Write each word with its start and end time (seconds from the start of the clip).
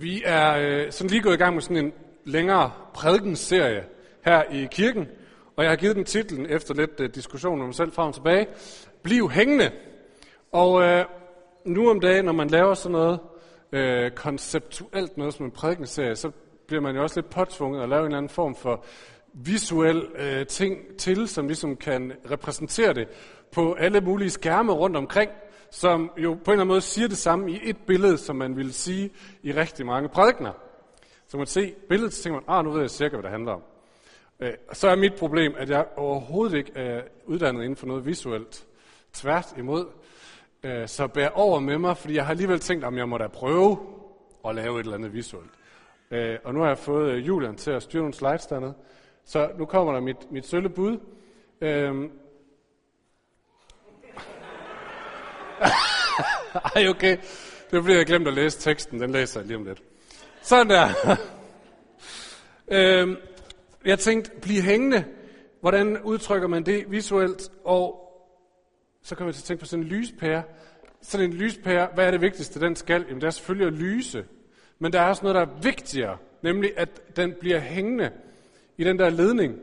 Vi 0.00 0.22
er 0.24 0.56
øh, 0.56 0.92
sådan 0.92 1.10
lige 1.10 1.22
gået 1.22 1.34
i 1.34 1.36
gang 1.36 1.54
med 1.54 1.62
sådan 1.62 1.76
en 1.76 1.92
længere 2.24 2.70
prædikenserie 2.94 3.84
her 4.24 4.42
i 4.42 4.68
kirken, 4.70 5.08
og 5.56 5.64
jeg 5.64 5.70
har 5.70 5.76
givet 5.76 5.96
den 5.96 6.04
titlen 6.04 6.46
efter 6.46 6.74
lidt 6.74 7.00
øh, 7.00 7.14
diskussion 7.14 7.60
om 7.60 7.66
mig 7.66 7.74
selv 7.74 7.92
frem 7.92 8.08
og 8.08 8.14
tilbage. 8.14 8.46
Bliv 9.02 9.30
hængende. 9.30 9.70
Og 10.52 10.82
øh, 10.82 11.04
nu 11.64 11.90
om 11.90 12.00
dagen, 12.00 12.24
når 12.24 12.32
man 12.32 12.48
laver 12.48 12.74
sådan 12.74 12.92
noget 12.92 13.20
øh, 13.72 14.10
konceptuelt 14.10 15.16
noget 15.16 15.34
som 15.34 15.46
en 15.46 15.52
prædikenserie, 15.52 16.16
så 16.16 16.30
bliver 16.66 16.80
man 16.80 16.96
jo 16.96 17.02
også 17.02 17.20
lidt 17.20 17.30
påtvunget 17.30 17.82
at 17.82 17.88
lave 17.88 18.00
en 18.00 18.06
eller 18.06 18.18
anden 18.18 18.30
form 18.30 18.54
for 18.54 18.84
visuel 19.34 20.06
øh, 20.18 20.46
ting 20.46 20.78
til, 20.98 21.28
som 21.28 21.46
ligesom 21.46 21.76
kan 21.76 22.12
repræsentere 22.30 22.94
det 22.94 23.08
på 23.52 23.72
alle 23.72 24.00
mulige 24.00 24.30
skærme 24.30 24.72
rundt 24.72 24.96
omkring 24.96 25.30
som 25.70 26.10
jo 26.16 26.34
på 26.34 26.34
en 26.34 26.40
eller 26.40 26.52
anden 26.52 26.68
måde 26.68 26.80
siger 26.80 27.08
det 27.08 27.18
samme 27.18 27.50
i 27.50 27.60
et 27.62 27.76
billede, 27.86 28.18
som 28.18 28.36
man 28.36 28.56
ville 28.56 28.72
sige 28.72 29.10
i 29.42 29.52
rigtig 29.52 29.86
mange 29.86 30.08
prædikner. 30.08 30.52
Så 31.26 31.36
man 31.36 31.46
se 31.46 31.74
billedet, 31.88 32.12
så 32.12 32.22
tænker 32.22 32.40
man, 32.40 32.58
ah, 32.58 32.64
nu 32.64 32.70
ved 32.70 32.80
jeg 32.80 32.90
cirka, 32.90 33.16
hvad 33.16 33.22
det 33.22 33.30
handler 33.30 33.52
om. 33.52 33.62
Øh, 34.40 34.52
så 34.72 34.88
er 34.88 34.96
mit 34.96 35.14
problem, 35.14 35.54
at 35.56 35.70
jeg 35.70 35.86
overhovedet 35.96 36.56
ikke 36.56 36.72
er 36.74 37.02
uddannet 37.26 37.62
inden 37.62 37.76
for 37.76 37.86
noget 37.86 38.06
visuelt. 38.06 38.66
Tvært 39.12 39.54
imod. 39.58 39.86
Øh, 40.62 40.88
så 40.88 41.06
bær 41.06 41.28
over 41.28 41.60
med 41.60 41.78
mig, 41.78 41.96
fordi 41.96 42.14
jeg 42.14 42.24
har 42.24 42.30
alligevel 42.30 42.60
tænkt, 42.60 42.84
om 42.84 42.98
jeg 42.98 43.08
må 43.08 43.18
da 43.18 43.26
prøve 43.26 43.78
at 44.48 44.54
lave 44.54 44.80
et 44.80 44.84
eller 44.84 44.96
andet 44.96 45.12
visuelt. 45.12 45.50
Øh, 46.10 46.38
og 46.44 46.54
nu 46.54 46.60
har 46.60 46.66
jeg 46.66 46.78
fået 46.78 47.10
øh, 47.10 47.26
Julian 47.26 47.56
til 47.56 47.70
at 47.70 47.82
styre 47.82 48.00
nogle 48.00 48.14
slides 48.14 48.46
dernede. 48.46 48.74
Så 49.24 49.50
nu 49.58 49.64
kommer 49.64 49.92
der 49.92 50.00
mit, 50.00 50.32
mit 50.32 50.46
sølle 50.46 50.68
bud. 50.68 50.98
Øh, 51.60 52.10
Ej, 56.76 56.88
okay. 56.88 57.16
Det 57.70 57.76
er 57.76 57.82
fordi, 57.82 57.94
jeg 57.96 58.06
glemt 58.06 58.28
at 58.28 58.34
læse 58.34 58.60
teksten. 58.60 59.00
Den 59.00 59.10
læser 59.10 59.40
jeg 59.40 59.46
lige 59.46 59.56
om 59.56 59.64
lidt. 59.64 59.82
Sådan 60.42 60.70
der. 60.70 60.88
øhm, 62.76 63.16
jeg 63.84 63.98
tænkte, 63.98 64.30
bliv 64.42 64.62
hængende. 64.62 65.04
Hvordan 65.60 66.02
udtrykker 66.02 66.48
man 66.48 66.62
det 66.62 66.90
visuelt? 66.90 67.50
Og 67.64 68.04
så 69.02 69.14
kan 69.14 69.26
jeg 69.26 69.34
til 69.34 69.40
at 69.40 69.44
tænke 69.44 69.60
på 69.60 69.66
sådan 69.66 69.84
en 69.84 69.88
lyspære. 69.88 70.42
Sådan 71.02 71.30
en 71.30 71.36
lyspære, 71.36 71.88
hvad 71.94 72.06
er 72.06 72.10
det 72.10 72.20
vigtigste, 72.20 72.60
den 72.60 72.76
skal? 72.76 73.04
Jamen, 73.08 73.20
det 73.20 73.26
er 73.26 73.30
selvfølgelig 73.30 73.66
at 73.66 73.72
lyse. 73.72 74.24
Men 74.78 74.92
der 74.92 75.00
er 75.00 75.08
også 75.08 75.22
noget, 75.22 75.34
der 75.34 75.40
er 75.40 75.60
vigtigere. 75.62 76.16
Nemlig, 76.42 76.72
at 76.76 77.16
den 77.16 77.34
bliver 77.40 77.58
hængende 77.58 78.10
i 78.76 78.84
den 78.84 78.98
der 78.98 79.10
ledning. 79.10 79.58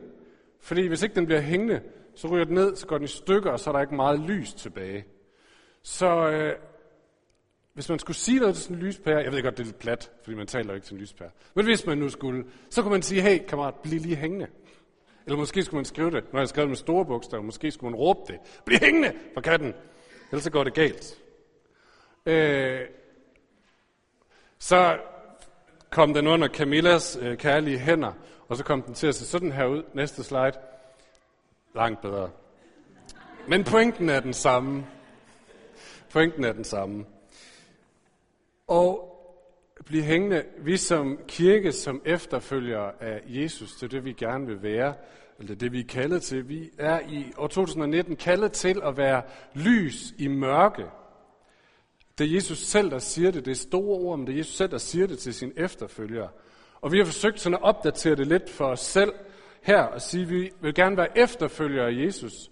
Fordi 0.60 0.86
hvis 0.86 1.02
ikke 1.02 1.14
den 1.14 1.26
bliver 1.26 1.40
hængende, 1.40 1.80
så 2.14 2.28
ryger 2.28 2.44
den 2.44 2.54
ned, 2.54 2.76
så 2.76 2.86
går 2.86 2.96
den 2.98 3.04
i 3.04 3.08
stykker, 3.08 3.50
og 3.50 3.60
så 3.60 3.70
er 3.70 3.72
der 3.74 3.80
ikke 3.80 3.94
meget 3.94 4.20
lys 4.20 4.54
tilbage. 4.54 5.04
Så 5.86 6.30
øh, 6.30 6.56
hvis 7.72 7.88
man 7.88 7.98
skulle 7.98 8.16
sige 8.16 8.38
noget 8.38 8.54
til 8.54 8.64
sådan 8.64 8.76
en 8.76 8.82
lyspære, 8.82 9.18
jeg 9.18 9.32
ved 9.32 9.42
godt, 9.42 9.56
det 9.56 9.62
er 9.62 9.66
lidt 9.66 9.78
plat, 9.78 10.10
fordi 10.24 10.36
man 10.36 10.46
taler 10.46 10.74
ikke 10.74 10.86
til 10.86 10.94
en 10.94 11.00
lyspære, 11.00 11.30
men 11.54 11.64
hvis 11.64 11.86
man 11.86 11.98
nu 11.98 12.08
skulle, 12.08 12.44
så 12.70 12.82
kunne 12.82 12.92
man 12.92 13.02
sige, 13.02 13.22
hey 13.22 13.46
kammerat, 13.48 13.74
bliv 13.74 14.00
lige 14.00 14.16
hængende. 14.16 14.46
Eller 15.26 15.38
måske 15.38 15.62
skulle 15.62 15.78
man 15.78 15.84
skrive 15.84 16.10
det, 16.10 16.32
når 16.32 16.40
jeg 16.40 16.48
skrev 16.48 16.68
med 16.68 16.76
store 16.76 17.04
bogstaver, 17.04 17.42
måske 17.42 17.70
skulle 17.70 17.90
man 17.90 18.00
råbe 18.00 18.20
det, 18.32 18.36
bliv 18.64 18.78
hængende 18.78 19.12
for 19.34 19.40
katten, 19.40 19.74
ellers 20.30 20.44
så 20.44 20.50
går 20.50 20.64
det 20.64 20.74
galt. 20.74 21.18
Øh, 22.26 22.80
så 24.58 24.98
kom 25.90 26.14
den 26.14 26.26
under 26.26 26.48
Camillas 26.48 27.18
øh, 27.20 27.38
kærlige 27.38 27.78
hænder, 27.78 28.12
og 28.48 28.56
så 28.56 28.64
kom 28.64 28.82
den 28.82 28.94
til 28.94 29.06
at 29.06 29.14
se 29.14 29.26
sådan 29.26 29.52
her 29.52 29.66
ud. 29.66 29.82
Næste 29.94 30.24
slide. 30.24 30.58
Langt 31.74 32.00
bedre. 32.00 32.30
Men 33.48 33.64
pointen 33.64 34.08
er 34.08 34.20
den 34.20 34.32
samme. 34.32 34.86
Pointen 36.16 36.44
er 36.44 36.52
den 36.52 36.64
samme. 36.64 37.04
Og 38.66 39.12
blive 39.84 40.02
hængende, 40.02 40.44
vi 40.58 40.76
som 40.76 41.18
kirke, 41.28 41.72
som 41.72 42.02
efterfølgere 42.04 42.92
af 43.00 43.22
Jesus, 43.26 43.74
det 43.74 43.82
er 43.82 43.88
det, 43.88 44.04
vi 44.04 44.12
gerne 44.12 44.46
vil 44.46 44.62
være, 44.62 44.94
eller 45.38 45.54
det, 45.54 45.72
vi 45.72 45.80
er 45.80 45.86
kaldet 45.88 46.22
til. 46.22 46.48
Vi 46.48 46.70
er 46.78 47.00
i 47.08 47.32
år 47.36 47.46
2019 47.46 48.16
kaldet 48.16 48.52
til 48.52 48.80
at 48.84 48.96
være 48.96 49.22
lys 49.54 50.14
i 50.18 50.28
mørke. 50.28 50.84
Det 52.18 52.26
er 52.26 52.34
Jesus 52.34 52.58
selv, 52.58 52.90
der 52.90 52.98
siger 52.98 53.30
det. 53.30 53.44
Det 53.44 53.50
er 53.50 53.54
store 53.54 53.98
ord, 53.98 54.18
men 54.18 54.26
det 54.26 54.32
er 54.32 54.36
Jesus 54.36 54.56
selv, 54.56 54.70
der 54.70 54.78
siger 54.78 55.06
det 55.06 55.18
til 55.18 55.34
sine 55.34 55.52
efterfølgere. 55.56 56.28
Og 56.80 56.92
vi 56.92 56.98
har 56.98 57.04
forsøgt 57.04 57.40
sådan 57.40 57.54
at 57.54 57.62
opdatere 57.62 58.16
det 58.16 58.26
lidt 58.26 58.50
for 58.50 58.66
os 58.66 58.80
selv 58.80 59.12
her 59.62 59.82
og 59.82 60.02
sige, 60.02 60.22
at 60.22 60.30
vi 60.30 60.50
vil 60.60 60.74
gerne 60.74 60.96
være 60.96 61.18
efterfølgere 61.18 61.86
af 61.86 62.06
Jesus. 62.06 62.50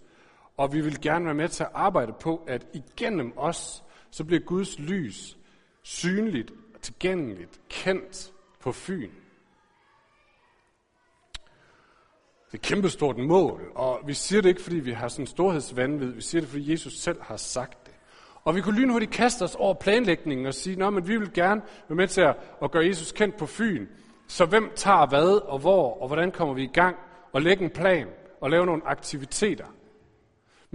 Og 0.56 0.72
vi 0.72 0.80
vil 0.80 1.00
gerne 1.00 1.24
være 1.24 1.34
med 1.34 1.48
til 1.48 1.64
at 1.64 1.70
arbejde 1.74 2.12
på, 2.20 2.44
at 2.46 2.66
igennem 2.72 3.32
os, 3.36 3.84
så 4.10 4.24
bliver 4.24 4.40
Guds 4.40 4.78
lys 4.78 5.36
synligt, 5.82 6.52
tilgængeligt, 6.82 7.60
kendt 7.68 8.32
på 8.60 8.72
Fyn. 8.72 9.10
Det 12.46 12.52
er 12.52 12.54
et 12.54 12.62
kæmpestort 12.62 13.18
mål, 13.18 13.72
og 13.74 14.00
vi 14.06 14.14
siger 14.14 14.42
det 14.42 14.48
ikke, 14.48 14.62
fordi 14.62 14.76
vi 14.76 14.92
har 14.92 15.08
sådan 15.08 15.22
en 15.22 15.26
storhedsvandvid. 15.26 16.12
Vi 16.12 16.20
siger 16.20 16.40
det, 16.40 16.50
fordi 16.50 16.72
Jesus 16.72 16.92
selv 16.92 17.22
har 17.22 17.36
sagt 17.36 17.86
det. 17.86 17.94
Og 18.44 18.54
vi 18.54 18.60
kunne 18.60 18.80
lynhurtigt 18.80 19.12
kaste 19.12 19.42
os 19.42 19.54
over 19.54 19.74
planlægningen 19.74 20.46
og 20.46 20.54
sige, 20.54 20.84
at 20.84 21.08
vi 21.08 21.16
vil 21.16 21.32
gerne 21.32 21.62
være 21.88 21.96
med 21.96 22.08
til 22.08 22.20
at 22.62 22.70
gøre 22.70 22.86
Jesus 22.86 23.12
kendt 23.12 23.36
på 23.36 23.46
Fyn. 23.46 23.86
Så 24.28 24.46
hvem 24.46 24.72
tager 24.76 25.06
hvad 25.06 25.48
og 25.48 25.58
hvor, 25.58 26.00
og 26.00 26.06
hvordan 26.06 26.32
kommer 26.32 26.54
vi 26.54 26.62
i 26.62 26.72
gang, 26.72 26.96
og 27.32 27.42
lægge 27.42 27.64
en 27.64 27.70
plan 27.70 28.08
og 28.40 28.50
lave 28.50 28.66
nogle 28.66 28.86
aktiviteter. 28.86 29.66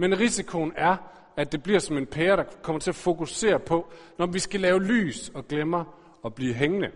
Men 0.00 0.20
risikoen 0.20 0.72
er, 0.76 0.96
at 1.36 1.52
det 1.52 1.62
bliver 1.62 1.78
som 1.78 1.96
en 1.96 2.06
pære, 2.06 2.36
der 2.36 2.44
kommer 2.62 2.80
til 2.80 2.90
at 2.90 2.94
fokusere 2.94 3.58
på, 3.58 3.92
når 4.18 4.26
vi 4.26 4.38
skal 4.38 4.60
lave 4.60 4.84
lys 4.84 5.28
og 5.34 5.48
glemmer 5.48 5.84
at 6.24 6.34
blive 6.34 6.54
hængende. 6.54 6.90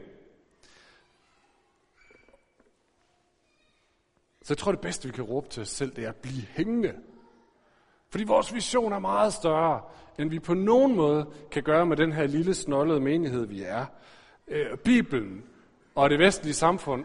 Så 4.43 4.55
jeg 4.55 4.59
tror, 4.59 4.73
det 4.73 4.81
bedste, 4.81 5.09
vi 5.09 5.13
kan 5.13 5.25
råbe 5.25 5.49
til 5.49 5.63
os 5.63 5.69
selv, 5.69 5.97
det 5.97 6.05
er 6.05 6.09
at 6.09 6.17
blive 6.17 6.43
hængende. 6.51 6.95
Fordi 8.11 8.25
vores 8.25 8.55
vision 8.55 8.93
er 8.93 8.99
meget 8.99 9.33
større, 9.33 9.81
end 10.19 10.31
vi 10.31 10.39
på 10.39 10.55
nogen 10.55 10.97
måde 10.97 11.27
kan 11.51 11.63
gøre 11.63 11.87
med 11.87 11.97
den 11.97 12.13
her 12.13 12.27
lille 12.27 12.55
snollede 12.55 13.01
menighed, 13.01 13.47
vi 13.47 13.63
er. 13.63 13.87
Øh, 14.49 14.77
Bibelen 14.77 15.45
og 15.95 16.11
det 16.11 16.19
vestlige 16.19 16.55
samfund 16.55 17.05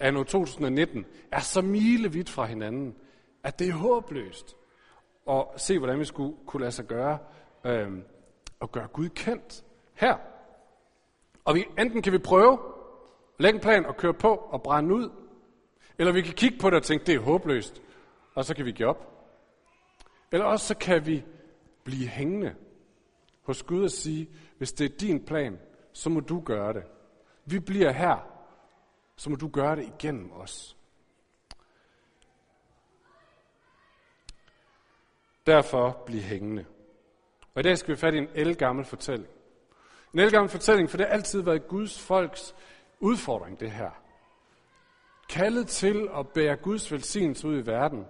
af 0.00 0.12
2019 0.12 1.06
er 1.32 1.40
så 1.40 1.62
milevidt 1.62 2.30
fra 2.30 2.44
hinanden, 2.44 2.94
at 3.44 3.58
det 3.58 3.68
er 3.68 3.72
håbløst 3.72 4.56
og 5.26 5.54
se, 5.56 5.78
hvordan 5.78 5.98
vi 5.98 6.04
skulle 6.04 6.36
kunne 6.46 6.60
lade 6.60 6.72
sig 6.72 6.84
gøre 6.84 7.18
øh, 7.64 7.92
at 8.62 8.72
gøre 8.72 8.86
Gud 8.86 9.08
kendt 9.08 9.64
her. 9.94 10.16
Og 11.44 11.54
vi, 11.54 11.64
enten 11.78 12.02
kan 12.02 12.12
vi 12.12 12.18
prøve, 12.18 12.58
lægge 13.38 13.56
en 13.56 13.62
plan 13.62 13.86
og 13.86 13.96
køre 13.96 14.14
på 14.14 14.34
og 14.34 14.62
brænde 14.62 14.94
ud, 14.94 15.10
eller 15.98 16.12
vi 16.12 16.22
kan 16.22 16.34
kigge 16.34 16.58
på 16.58 16.70
det 16.70 16.76
og 16.76 16.82
tænke, 16.82 17.06
det 17.06 17.14
er 17.14 17.18
håbløst, 17.18 17.82
og 18.34 18.44
så 18.44 18.54
kan 18.54 18.64
vi 18.64 18.72
give 18.72 18.88
op. 18.88 19.26
Eller 20.32 20.46
også 20.46 20.66
så 20.66 20.76
kan 20.76 21.06
vi 21.06 21.24
blive 21.84 22.08
hængende 22.08 22.54
hos 23.42 23.62
Gud 23.62 23.84
og 23.84 23.90
sige, 23.90 24.30
hvis 24.58 24.72
det 24.72 24.92
er 24.92 24.96
din 24.96 25.24
plan, 25.24 25.58
så 25.92 26.10
må 26.10 26.20
du 26.20 26.40
gøre 26.40 26.72
det. 26.72 26.82
Vi 27.44 27.58
bliver 27.58 27.92
her, 27.92 28.16
så 29.16 29.30
må 29.30 29.36
du 29.36 29.48
gøre 29.48 29.76
det 29.76 29.84
igennem 29.84 30.32
os. 30.32 30.76
Derfor 35.46 36.02
bliv 36.06 36.20
hængende. 36.20 36.64
Og 37.54 37.60
i 37.60 37.62
dag 37.62 37.78
skal 37.78 37.94
vi 37.94 38.00
fat 38.00 38.14
i 38.14 38.18
en 38.18 38.28
elgammel 38.34 38.84
fortælling. 38.84 39.28
En 40.14 40.20
elgammel 40.20 40.50
fortælling, 40.50 40.90
for 40.90 40.96
det 40.96 41.06
har 41.06 41.14
altid 41.14 41.42
været 41.42 41.68
Guds 41.68 42.00
folks 42.00 42.54
udfordring, 43.00 43.60
det 43.60 43.70
her. 43.70 43.90
Kaldet 45.28 45.68
til 45.68 46.08
at 46.18 46.28
bære 46.28 46.56
Guds 46.56 46.92
velsignelse 46.92 47.48
ud 47.48 47.62
i 47.62 47.66
verden, 47.66 48.06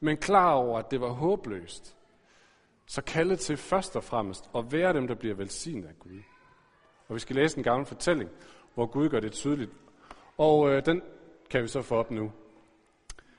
men 0.00 0.16
klar 0.16 0.52
over, 0.52 0.78
at 0.78 0.90
det 0.90 1.00
var 1.00 1.08
håbløst. 1.08 1.96
Så 2.86 3.02
kaldet 3.02 3.38
til 3.40 3.56
først 3.56 3.96
og 3.96 4.04
fremmest 4.04 4.50
at 4.54 4.72
være 4.72 4.92
dem, 4.92 5.06
der 5.06 5.14
bliver 5.14 5.34
velsignet 5.34 5.88
af 5.88 5.98
Gud. 5.98 6.22
Og 7.08 7.14
vi 7.14 7.20
skal 7.20 7.36
læse 7.36 7.58
en 7.58 7.64
gammel 7.64 7.86
fortælling, 7.86 8.30
hvor 8.74 8.86
Gud 8.86 9.08
gør 9.08 9.20
det 9.20 9.32
tydeligt. 9.32 9.70
Og 10.38 10.70
øh, 10.70 10.86
den 10.86 11.02
kan 11.50 11.62
vi 11.62 11.68
så 11.68 11.82
få 11.82 11.96
op 11.96 12.10
nu. 12.10 12.32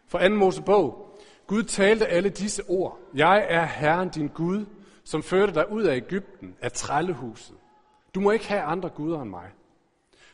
For 0.07 0.17
anden 0.17 0.39
Mosebog, 0.39 1.16
Gud 1.47 1.63
talte 1.63 2.07
alle 2.07 2.29
disse 2.29 2.63
ord. 2.67 2.99
Jeg 3.15 3.45
er 3.49 3.65
Herren 3.65 4.09
din 4.09 4.27
Gud, 4.27 4.65
som 5.03 5.23
førte 5.23 5.53
dig 5.53 5.71
ud 5.71 5.83
af 5.83 5.95
Ægypten, 5.95 6.55
af 6.61 6.71
trællehuset. 6.71 7.55
Du 8.15 8.19
må 8.19 8.31
ikke 8.31 8.47
have 8.47 8.61
andre 8.61 8.89
guder 8.89 9.21
end 9.21 9.29
mig. 9.29 9.49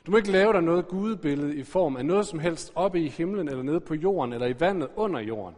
Du 0.05 0.11
må 0.11 0.17
ikke 0.17 0.31
lave 0.31 0.53
dig 0.53 0.61
noget 0.61 0.87
gudebillede 0.87 1.55
i 1.55 1.63
form 1.63 1.95
af 1.95 2.05
noget 2.05 2.27
som 2.27 2.39
helst 2.39 2.71
oppe 2.75 3.01
i 3.01 3.09
himlen, 3.09 3.49
eller 3.49 3.63
nede 3.63 3.79
på 3.79 3.93
jorden, 3.93 4.33
eller 4.33 4.47
i 4.47 4.59
vandet 4.59 4.89
under 4.95 5.19
jorden. 5.19 5.55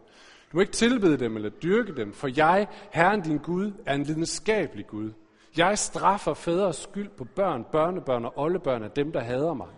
Du 0.52 0.56
må 0.56 0.60
ikke 0.60 0.72
tilbede 0.72 1.16
dem 1.16 1.36
eller 1.36 1.48
dyrke 1.48 1.96
dem, 1.96 2.12
for 2.12 2.28
jeg, 2.36 2.66
Herren 2.90 3.20
din 3.20 3.38
Gud, 3.38 3.72
er 3.86 3.94
en 3.94 4.02
lidenskabelig 4.02 4.86
Gud. 4.86 5.10
Jeg 5.56 5.78
straffer 5.78 6.34
fædres 6.34 6.76
skyld 6.76 7.08
på 7.08 7.24
børn, 7.24 7.64
børnebørn 7.72 8.24
og 8.24 8.32
oldebørn 8.36 8.82
af 8.82 8.90
dem, 8.90 9.12
der 9.12 9.20
hader 9.20 9.54
mig. 9.54 9.68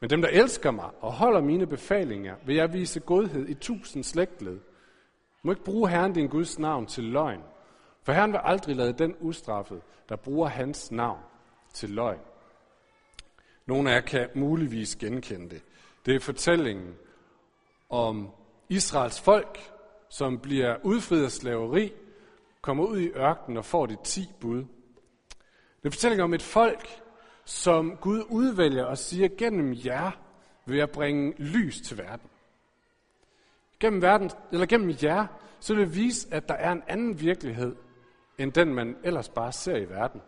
Men 0.00 0.10
dem, 0.10 0.22
der 0.22 0.28
elsker 0.28 0.70
mig 0.70 0.90
og 1.00 1.12
holder 1.12 1.40
mine 1.40 1.66
befalinger, 1.66 2.34
vil 2.46 2.56
jeg 2.56 2.72
vise 2.72 3.00
godhed 3.00 3.48
i 3.48 3.54
tusind 3.54 4.04
slægtled. 4.04 4.58
Du 5.44 5.48
må 5.48 5.52
ikke 5.52 5.64
bruge 5.64 5.88
Herren 5.88 6.12
din 6.12 6.28
Guds 6.28 6.58
navn 6.58 6.86
til 6.86 7.04
løgn. 7.04 7.40
For 8.02 8.12
Herren 8.12 8.32
vil 8.32 8.40
aldrig 8.42 8.76
lade 8.76 8.92
den 8.92 9.16
ustraffet, 9.20 9.82
der 10.08 10.16
bruger 10.16 10.48
hans 10.48 10.92
navn 10.92 11.20
til 11.74 11.90
løgn. 11.90 12.20
Nogle 13.66 13.90
af 13.90 13.94
jer 13.94 14.00
kan 14.00 14.28
muligvis 14.34 14.96
genkende 14.96 15.50
det. 15.50 15.62
Det 16.06 16.14
er 16.14 16.20
fortællingen 16.20 16.94
om 17.90 18.30
Israels 18.68 19.20
folk, 19.20 19.72
som 20.08 20.38
bliver 20.38 20.76
udfriet 20.82 21.24
af 21.24 21.30
slaveri, 21.30 21.92
kommer 22.60 22.84
ud 22.84 22.98
i 22.98 23.08
ørkenen 23.08 23.56
og 23.56 23.64
får 23.64 23.86
de 23.86 23.96
ti 24.04 24.28
bud. 24.40 24.64
Det 25.82 25.86
er 25.86 25.90
fortællingen 25.90 26.24
om 26.24 26.34
et 26.34 26.42
folk, 26.42 26.88
som 27.44 27.96
Gud 27.96 28.24
udvælger 28.30 28.84
og 28.84 28.98
siger, 28.98 29.28
gennem 29.38 29.74
jer 29.84 30.10
vil 30.66 30.78
jeg 30.78 30.90
bringe 30.90 31.34
lys 31.38 31.80
til 31.80 31.98
verden. 31.98 32.30
Gennem, 33.84 34.02
verden, 34.02 34.30
eller 34.52 34.66
gennem 34.66 34.96
jer, 35.02 35.26
så 35.60 35.74
vil 35.74 35.86
det 35.86 35.96
vise, 35.96 36.28
at 36.30 36.48
der 36.48 36.54
er 36.54 36.72
en 36.72 36.82
anden 36.86 37.20
virkelighed, 37.20 37.76
end 38.38 38.52
den 38.52 38.74
man 38.74 38.96
ellers 39.02 39.28
bare 39.28 39.52
ser 39.52 39.76
i 39.76 39.88
verden. 39.88 40.22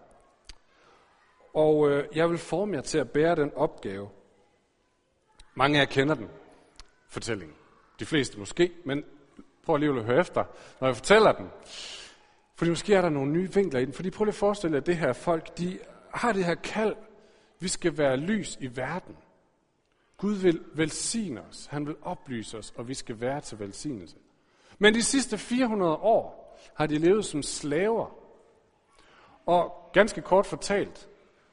Og 1.54 1.90
øh, 1.90 2.04
jeg 2.14 2.30
vil 2.30 2.38
forme 2.38 2.74
jer 2.74 2.80
til 2.80 2.98
at 2.98 3.10
bære 3.10 3.36
den 3.36 3.52
opgave. 3.54 4.08
Mange 5.54 5.78
af 5.78 5.80
jer 5.80 5.90
kender 5.90 6.14
den, 6.14 6.28
fortællingen. 7.08 7.56
De 8.00 8.04
fleste 8.04 8.38
måske, 8.38 8.72
men 8.84 9.04
prøv 9.64 9.74
alligevel 9.74 10.00
at 10.00 10.06
høre 10.06 10.20
efter, 10.20 10.44
når 10.80 10.88
jeg 10.88 10.96
fortæller 10.96 11.32
den. 11.32 11.50
Fordi 12.56 12.70
måske 12.70 12.94
er 12.94 13.00
der 13.00 13.08
nogle 13.08 13.32
nye 13.32 13.54
vinkler 13.54 13.80
i 13.80 13.84
den. 13.84 13.92
Fordi 13.92 14.10
prøv 14.10 14.24
lige 14.24 14.32
at 14.32 14.38
forestille 14.38 14.74
jer, 14.74 14.80
at 14.80 14.86
det 14.86 14.96
her 14.96 15.12
folk, 15.12 15.58
de 15.58 15.78
har 16.14 16.32
det 16.32 16.44
her 16.44 16.54
kald. 16.54 16.96
Vi 17.60 17.68
skal 17.68 17.98
være 17.98 18.16
lys 18.16 18.58
i 18.60 18.76
verden. 18.76 19.16
Gud 20.18 20.34
vil 20.34 20.60
velsigne 20.74 21.40
os. 21.50 21.66
Han 21.66 21.86
vil 21.86 21.96
oplyse 22.02 22.58
os, 22.58 22.72
og 22.76 22.88
vi 22.88 22.94
skal 22.94 23.20
være 23.20 23.40
til 23.40 23.58
velsignelse. 23.58 24.16
Men 24.78 24.94
de 24.94 25.02
sidste 25.02 25.38
400 25.38 25.92
år 25.92 26.56
har 26.74 26.86
de 26.86 26.98
levet 26.98 27.24
som 27.24 27.42
slaver. 27.42 28.06
Og 29.46 29.90
ganske 29.92 30.20
kort 30.20 30.46
fortalt, 30.46 31.08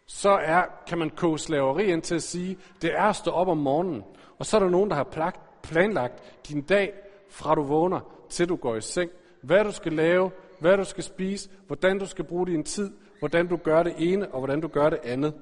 så 0.05 0.29
er, 0.29 0.65
kan 0.87 0.97
man 0.97 1.09
koge 1.09 1.39
slaveri 1.39 1.85
ind 1.85 2.01
til 2.01 2.15
at 2.15 2.23
sige, 2.23 2.57
det 2.81 2.95
er 2.95 3.03
at 3.03 3.15
stå 3.15 3.31
op 3.31 3.47
om 3.47 3.57
morgenen, 3.57 4.03
og 4.39 4.45
så 4.45 4.57
er 4.57 4.61
der 4.61 4.69
nogen, 4.69 4.89
der 4.89 4.95
har 4.95 5.33
planlagt 5.63 6.47
din 6.47 6.61
dag, 6.61 6.93
fra 7.29 7.55
du 7.55 7.63
vågner 7.63 7.99
til 8.29 8.49
du 8.49 8.55
går 8.55 8.75
i 8.75 8.81
seng, 8.81 9.11
hvad 9.41 9.63
du 9.63 9.71
skal 9.71 9.93
lave, 9.93 10.31
hvad 10.59 10.77
du 10.77 10.83
skal 10.83 11.03
spise, 11.03 11.49
hvordan 11.67 11.99
du 11.99 12.05
skal 12.05 12.25
bruge 12.25 12.47
din 12.47 12.63
tid, 12.63 12.91
hvordan 13.19 13.47
du 13.47 13.57
gør 13.57 13.83
det 13.83 13.93
ene 13.97 14.27
og 14.27 14.39
hvordan 14.39 14.61
du 14.61 14.67
gør 14.67 14.89
det 14.89 14.99
andet. 15.03 15.33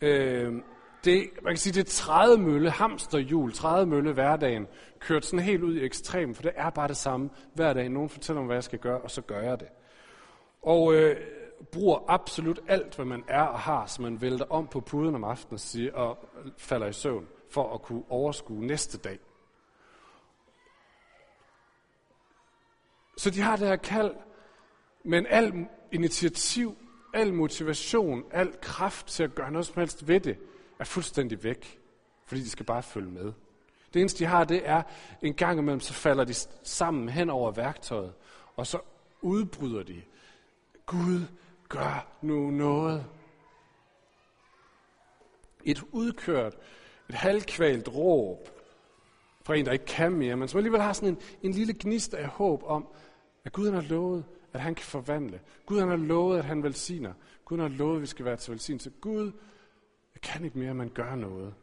Øh, 0.00 0.54
det, 1.04 1.30
man 1.42 1.52
kan 1.52 1.56
sige, 1.56 1.72
det 1.72 1.80
er 1.80 1.90
trædemølle, 1.90 2.70
hamsterhjul, 2.70 3.52
trædemølle 3.52 4.12
hverdagen, 4.12 4.66
kørt 4.98 5.24
sådan 5.24 5.44
helt 5.44 5.62
ud 5.62 5.74
i 5.76 5.84
ekstrem, 5.84 6.34
for 6.34 6.42
det 6.42 6.52
er 6.54 6.70
bare 6.70 6.88
det 6.88 6.96
samme 6.96 7.30
hver 7.54 7.72
dag. 7.72 7.88
Nogen 7.88 8.08
fortæller 8.08 8.40
mig, 8.40 8.46
hvad 8.46 8.56
jeg 8.56 8.64
skal 8.64 8.78
gøre, 8.78 9.00
og 9.00 9.10
så 9.10 9.22
gør 9.22 9.40
jeg 9.40 9.60
det. 9.60 9.68
Og 10.62 10.94
øh, 10.94 11.16
bruger 11.72 11.98
absolut 12.08 12.60
alt, 12.68 12.96
hvad 12.96 13.06
man 13.06 13.24
er 13.28 13.42
og 13.42 13.60
har, 13.60 13.86
så 13.86 14.02
man 14.02 14.20
vælter 14.20 14.44
om 14.50 14.66
på 14.66 14.80
puden 14.80 15.14
om 15.14 15.24
aftenen 15.24 15.58
siger, 15.58 15.92
og 15.92 16.18
falder 16.58 16.86
i 16.86 16.92
søvn, 16.92 17.26
for 17.50 17.74
at 17.74 17.82
kunne 17.82 18.02
overskue 18.08 18.66
næste 18.66 18.98
dag. 18.98 19.18
Så 23.16 23.30
de 23.30 23.40
har 23.40 23.56
det 23.56 23.68
her 23.68 23.76
kald, 23.76 24.14
men 25.04 25.26
al 25.26 25.66
initiativ, 25.92 26.76
al 27.14 27.34
motivation, 27.34 28.24
al 28.30 28.52
kraft 28.60 29.06
til 29.06 29.22
at 29.22 29.34
gøre 29.34 29.50
noget 29.50 29.66
som 29.66 29.74
helst 29.78 30.08
ved 30.08 30.20
det, 30.20 30.38
er 30.78 30.84
fuldstændig 30.84 31.44
væk, 31.44 31.80
fordi 32.26 32.40
de 32.40 32.50
skal 32.50 32.66
bare 32.66 32.82
følge 32.82 33.10
med. 33.10 33.32
Det 33.94 34.00
eneste, 34.00 34.24
de 34.24 34.28
har, 34.28 34.44
det 34.44 34.68
er, 34.68 34.82
en 35.22 35.34
gang 35.34 35.58
imellem, 35.58 35.80
så 35.80 35.92
falder 35.92 36.24
de 36.24 36.34
sammen 36.62 37.08
hen 37.08 37.30
over 37.30 37.50
værktøjet, 37.50 38.12
og 38.56 38.66
så 38.66 38.78
udbryder 39.22 39.82
de, 39.82 40.02
Gud, 40.86 41.20
gør 41.68 42.06
nu 42.22 42.50
noget. 42.50 43.06
Et 45.64 45.82
udkørt, 45.92 46.54
et 47.08 47.14
halvkvalt 47.14 47.88
råb 47.88 48.48
fra 49.44 49.54
en, 49.54 49.66
der 49.66 49.72
ikke 49.72 49.84
kan 49.84 50.12
mere, 50.12 50.36
men 50.36 50.48
som 50.48 50.58
alligevel 50.58 50.80
har 50.80 50.92
sådan 50.92 51.08
en, 51.08 51.18
en 51.42 51.52
lille 51.52 51.74
gnist 51.78 52.14
af 52.14 52.26
håb 52.26 52.62
om, 52.66 52.86
at 53.44 53.52
Gud 53.52 53.70
har 53.70 53.80
lovet, 53.80 54.24
at 54.52 54.60
han 54.60 54.74
kan 54.74 54.84
forvandle. 54.84 55.40
Gud 55.66 55.78
han 55.80 55.88
har 55.88 55.96
lovet, 55.96 56.38
at 56.38 56.44
han 56.44 56.62
velsigner. 56.62 57.12
Gud 57.44 57.58
har 57.58 57.68
lovet, 57.68 57.96
at 57.96 58.02
vi 58.02 58.06
skal 58.06 58.24
være 58.24 58.36
til 58.36 58.52
velsignelse. 58.52 58.90
Gud 59.00 59.32
kan 60.24 60.44
ikke 60.44 60.58
mere, 60.58 60.74
man 60.74 60.88
gør 60.88 61.14
noget. 61.14 61.54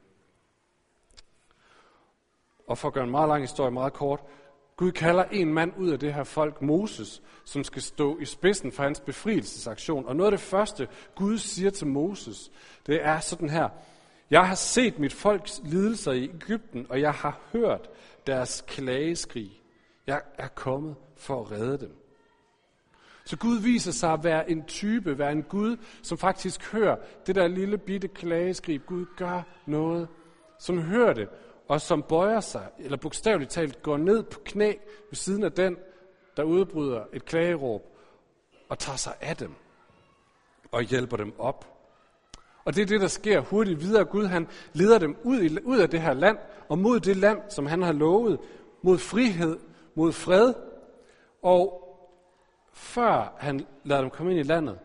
Og 2.67 2.77
for 2.77 2.87
at 2.87 2.93
gøre 2.93 3.03
en 3.03 3.11
meget 3.11 3.29
lang 3.29 3.43
historie 3.43 3.71
meget 3.71 3.93
kort, 3.93 4.19
Gud 4.77 4.91
kalder 4.91 5.23
en 5.23 5.53
mand 5.53 5.73
ud 5.77 5.89
af 5.89 5.99
det 5.99 6.13
her 6.13 6.23
folk, 6.23 6.61
Moses, 6.61 7.21
som 7.45 7.63
skal 7.63 7.81
stå 7.81 8.17
i 8.19 8.25
spidsen 8.25 8.71
for 8.71 8.83
hans 8.83 8.99
befrielsesaktion. 8.99 10.05
Og 10.05 10.15
noget 10.15 10.31
af 10.31 10.37
det 10.37 10.45
første, 10.45 10.87
Gud 11.15 11.37
siger 11.37 11.69
til 11.69 11.87
Moses, 11.87 12.51
det 12.87 13.05
er 13.05 13.19
sådan 13.19 13.49
her. 13.49 13.69
Jeg 14.29 14.47
har 14.47 14.55
set 14.55 14.99
mit 14.99 15.13
folks 15.13 15.61
lidelser 15.63 16.11
i 16.11 16.23
Ægypten, 16.23 16.85
og 16.89 17.01
jeg 17.01 17.13
har 17.13 17.39
hørt 17.51 17.89
deres 18.27 18.63
klageskrig. 18.67 19.61
Jeg 20.07 20.21
er 20.37 20.47
kommet 20.47 20.95
for 21.17 21.41
at 21.41 21.51
redde 21.51 21.77
dem. 21.77 22.00
Så 23.25 23.37
Gud 23.37 23.59
viser 23.59 23.91
sig 23.91 24.13
at 24.13 24.23
være 24.23 24.51
en 24.51 24.63
type, 24.63 25.17
være 25.17 25.31
en 25.31 25.43
Gud, 25.43 25.77
som 26.01 26.17
faktisk 26.17 26.71
hører 26.71 26.95
det 27.27 27.35
der 27.35 27.47
lille 27.47 27.77
bitte 27.77 28.07
klageskrig. 28.07 28.85
Gud 28.85 29.05
gør 29.17 29.41
noget, 29.65 30.07
som 30.59 30.81
hører 30.81 31.13
det, 31.13 31.29
og 31.67 31.81
som 31.81 32.03
bøjer 32.03 32.39
sig, 32.39 32.67
eller 32.79 32.97
bogstaveligt 32.97 33.51
talt 33.51 33.81
går 33.81 33.97
ned 33.97 34.23
på 34.23 34.39
knæ 34.45 34.73
ved 35.09 35.15
siden 35.15 35.43
af 35.43 35.51
den, 35.51 35.77
der 36.37 36.43
udbryder 36.43 37.03
et 37.13 37.25
klageråb, 37.25 37.81
og 38.69 38.79
tager 38.79 38.97
sig 38.97 39.13
af 39.21 39.37
dem, 39.37 39.53
og 40.71 40.81
hjælper 40.81 41.17
dem 41.17 41.33
op. 41.39 41.67
Og 42.65 42.75
det 42.75 42.81
er 42.81 42.85
det, 42.85 43.01
der 43.01 43.07
sker 43.07 43.39
hurtigt 43.39 43.81
videre. 43.81 44.05
Gud 44.05 44.25
han 44.25 44.47
leder 44.73 44.99
dem 44.99 45.17
ud, 45.23 45.41
i, 45.41 45.57
ud 45.63 45.77
af 45.77 45.89
det 45.89 46.01
her 46.01 46.13
land, 46.13 46.37
og 46.69 46.77
mod 46.77 46.99
det 46.99 47.17
land, 47.17 47.39
som 47.49 47.65
han 47.65 47.81
har 47.81 47.91
lovet, 47.91 48.39
mod 48.81 48.97
frihed, 48.97 49.57
mod 49.95 50.11
fred. 50.11 50.53
Og 51.41 51.90
før 52.73 53.35
han 53.37 53.65
lader 53.83 54.01
dem 54.01 54.09
komme 54.09 54.31
ind 54.31 54.39
i 54.39 54.43
landet, 54.43 54.79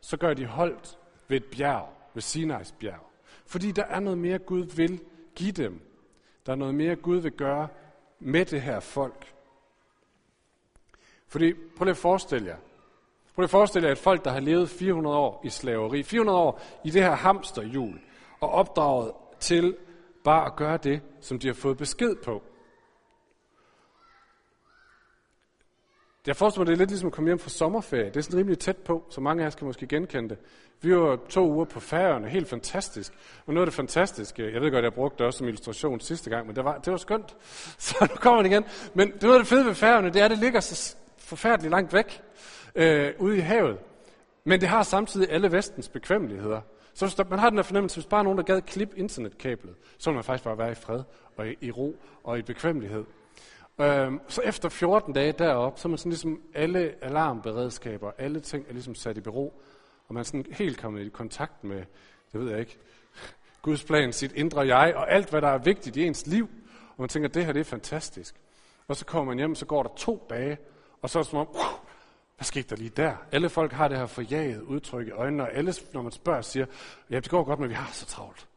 så 0.00 0.16
gør 0.16 0.34
de 0.34 0.46
holdt 0.46 0.98
ved 1.28 1.36
et 1.36 1.44
bjerg, 1.44 1.88
ved 2.14 2.22
Sinais 2.22 2.72
bjerg. 2.72 3.06
Fordi 3.46 3.72
der 3.72 3.84
er 3.84 4.00
noget 4.00 4.18
mere, 4.18 4.38
Gud 4.38 4.64
vil 4.76 5.00
give 5.34 5.52
dem. 5.52 5.80
Der 6.46 6.52
er 6.52 6.56
noget 6.56 6.74
mere, 6.74 6.96
Gud 6.96 7.16
vil 7.16 7.32
gøre 7.32 7.68
med 8.20 8.44
det 8.44 8.62
her 8.62 8.80
folk. 8.80 9.34
Fordi, 11.28 11.52
prøv 11.52 11.84
lige 11.84 11.90
at 11.90 11.96
forestille 11.96 12.48
jer. 12.48 12.56
Prøv 13.34 13.42
lige 13.42 13.46
at 13.46 13.50
forestille 13.50 13.86
jer 13.86 13.92
et 13.92 13.98
folk, 13.98 14.24
der 14.24 14.30
har 14.30 14.40
levet 14.40 14.68
400 14.68 15.16
år 15.16 15.40
i 15.44 15.48
slaveri. 15.48 16.02
400 16.02 16.38
år 16.38 16.60
i 16.84 16.90
det 16.90 17.02
her 17.02 17.14
hamsterhjul. 17.14 18.00
Og 18.40 18.50
opdraget 18.50 19.12
til 19.40 19.76
bare 20.24 20.46
at 20.46 20.56
gøre 20.56 20.76
det, 20.76 21.00
som 21.20 21.38
de 21.38 21.46
har 21.46 21.54
fået 21.54 21.76
besked 21.76 22.16
på. 22.24 22.42
Jeg 26.26 26.36
forestiller 26.36 26.60
mig, 26.60 26.66
det 26.66 26.72
er 26.72 26.78
lidt 26.78 26.90
ligesom 26.90 27.06
at 27.06 27.12
komme 27.12 27.28
hjem 27.28 27.38
fra 27.38 27.50
sommerferie. 27.50 28.04
Det 28.04 28.16
er 28.16 28.20
sådan 28.20 28.38
rimelig 28.38 28.58
tæt 28.58 28.76
på, 28.76 29.04
så 29.10 29.20
mange 29.20 29.42
af 29.42 29.44
jer 29.44 29.50
skal 29.50 29.64
måske 29.64 29.86
genkende 29.86 30.28
det. 30.28 30.38
Vi 30.80 30.96
var 30.96 31.18
to 31.28 31.52
uger 31.52 31.64
på 31.64 31.80
færgerne, 31.80 32.28
helt 32.28 32.48
fantastisk. 32.48 33.12
Og 33.46 33.54
noget 33.54 33.66
af 33.66 33.70
det 33.70 33.74
fantastiske, 33.74 34.52
jeg 34.52 34.60
ved 34.60 34.70
godt, 34.70 34.84
jeg 34.84 34.94
brugte 34.94 35.18
det 35.18 35.26
også 35.26 35.38
som 35.38 35.48
illustration 35.48 36.00
sidste 36.00 36.30
gang, 36.30 36.46
men 36.46 36.56
det 36.56 36.64
var, 36.64 36.78
det 36.78 36.90
var 36.90 36.96
skønt. 36.96 37.36
Så 37.78 37.96
nu 38.00 38.16
kommer 38.16 38.42
det 38.42 38.50
igen. 38.50 38.64
Men 38.94 39.12
det 39.12 39.22
noget 39.22 39.34
af 39.34 39.40
det 39.40 39.48
fede 39.48 39.66
ved 39.66 39.74
færgerne, 39.74 40.10
det 40.10 40.20
er, 40.20 40.24
at 40.24 40.30
det 40.30 40.38
ligger 40.38 40.60
så 40.60 40.96
forfærdeligt 41.18 41.70
langt 41.70 41.92
væk 41.92 42.22
øh, 42.74 43.12
ude 43.18 43.36
i 43.36 43.40
havet. 43.40 43.78
Men 44.44 44.60
det 44.60 44.68
har 44.68 44.82
samtidig 44.82 45.30
alle 45.30 45.52
vestens 45.52 45.88
bekvemmeligheder. 45.88 46.60
Så 46.94 47.06
hvis 47.06 47.18
man 47.30 47.38
har 47.38 47.50
den 47.50 47.58
her 47.58 47.62
fornemmelse, 47.62 47.96
hvis 47.96 48.06
bare 48.06 48.24
nogen, 48.24 48.38
der 48.38 48.44
gad 48.44 48.62
klippe 48.62 48.98
internetkablet, 48.98 49.74
så 49.98 50.10
vil 50.10 50.14
man 50.14 50.24
faktisk 50.24 50.44
bare 50.44 50.58
være 50.58 50.72
i 50.72 50.74
fred 50.74 51.02
og 51.36 51.48
i, 51.48 51.56
i 51.60 51.70
ro 51.70 51.96
og 52.24 52.38
i 52.38 52.42
bekvemmelighed. 52.42 53.04
Øhm, 53.80 54.20
så 54.28 54.40
efter 54.42 54.68
14 54.68 55.12
dage 55.12 55.32
deroppe, 55.32 55.80
så 55.80 55.88
er 55.88 55.90
man 55.90 55.98
sådan 55.98 56.10
ligesom 56.10 56.40
alle 56.54 56.94
alarmberedskaber, 57.00 58.10
alle 58.18 58.40
ting 58.40 58.66
er 58.68 58.72
ligesom 58.72 58.94
sat 58.94 59.16
i 59.16 59.20
bero, 59.20 59.62
og 60.08 60.14
man 60.14 60.20
er 60.20 60.24
sådan 60.24 60.46
helt 60.50 60.78
kommet 60.78 61.06
i 61.06 61.08
kontakt 61.08 61.64
med, 61.64 61.84
det 62.32 62.40
ved 62.40 62.50
jeg 62.50 62.60
ikke, 62.60 62.78
Guds 63.62 63.84
plan, 63.84 64.12
sit 64.12 64.32
indre 64.32 64.60
jeg, 64.60 64.94
og 64.96 65.12
alt, 65.12 65.30
hvad 65.30 65.42
der 65.42 65.48
er 65.48 65.58
vigtigt 65.58 65.96
i 65.96 66.04
ens 66.04 66.26
liv. 66.26 66.48
Og 66.88 66.94
man 66.98 67.08
tænker, 67.08 67.28
det 67.28 67.44
her 67.44 67.52
det 67.52 67.60
er 67.60 67.64
fantastisk. 67.64 68.34
Og 68.88 68.96
så 68.96 69.04
kommer 69.04 69.30
man 69.32 69.38
hjem, 69.38 69.54
så 69.54 69.66
går 69.66 69.82
der 69.82 69.90
to 69.96 70.26
dage, 70.30 70.58
og 71.02 71.10
så 71.10 71.18
er 71.18 71.22
det 71.22 71.30
som 71.30 71.38
om, 71.38 71.48
hvad 72.36 72.44
skete 72.44 72.68
der 72.68 72.76
lige 72.76 72.90
der? 72.90 73.16
Alle 73.32 73.48
folk 73.48 73.72
har 73.72 73.88
det 73.88 73.98
her 73.98 74.06
forjaget 74.06 74.62
udtryk 74.62 75.06
i 75.06 75.10
øjnene, 75.10 75.42
og 75.42 75.54
alle, 75.54 75.74
når 75.92 76.02
man 76.02 76.12
spørger, 76.12 76.42
siger, 76.42 76.66
ja, 77.10 77.16
det 77.20 77.30
går 77.30 77.44
godt, 77.44 77.60
men 77.60 77.68
vi 77.68 77.74
har 77.74 77.90
så 77.92 78.06
travlt. 78.06 78.48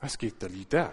Hvad 0.00 0.10
skete 0.10 0.36
der 0.40 0.48
lige 0.48 0.66
der? 0.70 0.88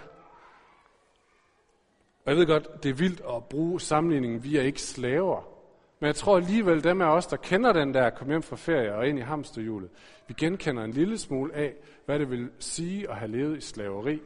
Og 2.26 2.32
jeg 2.32 2.38
ved 2.38 2.46
godt, 2.46 2.84
det 2.84 2.90
er 2.90 2.94
vildt 2.94 3.22
at 3.36 3.46
bruge 3.46 3.82
sammenligningen, 3.82 4.44
vi 4.44 4.58
er 4.58 4.62
ikke 4.62 4.82
slaver. 4.82 5.52
Men 6.00 6.08
jeg 6.08 6.16
tror 6.16 6.38
alligevel, 6.38 6.84
dem 6.84 7.02
af 7.02 7.06
os, 7.06 7.28
der 7.28 7.38
kender 7.38 7.74
den 7.74 7.94
der, 7.94 8.10
kom 8.10 8.28
hjem 8.28 8.42
fra 8.42 8.56
ferie 8.56 8.96
og 8.96 9.08
ind 9.08 9.20
i 9.20 9.22
hamsterhjulet, 9.22 9.90
vi 10.28 10.34
genkender 10.38 10.84
en 10.84 10.92
lille 10.92 11.18
smule 11.18 11.56
af, 11.56 11.74
hvad 12.06 12.20
det 12.20 12.32
vil 12.32 12.50
sige 12.60 13.10
at 13.10 13.16
have 13.16 13.32
levet 13.32 13.58
i 13.58 13.62
slaveri, 13.62 14.22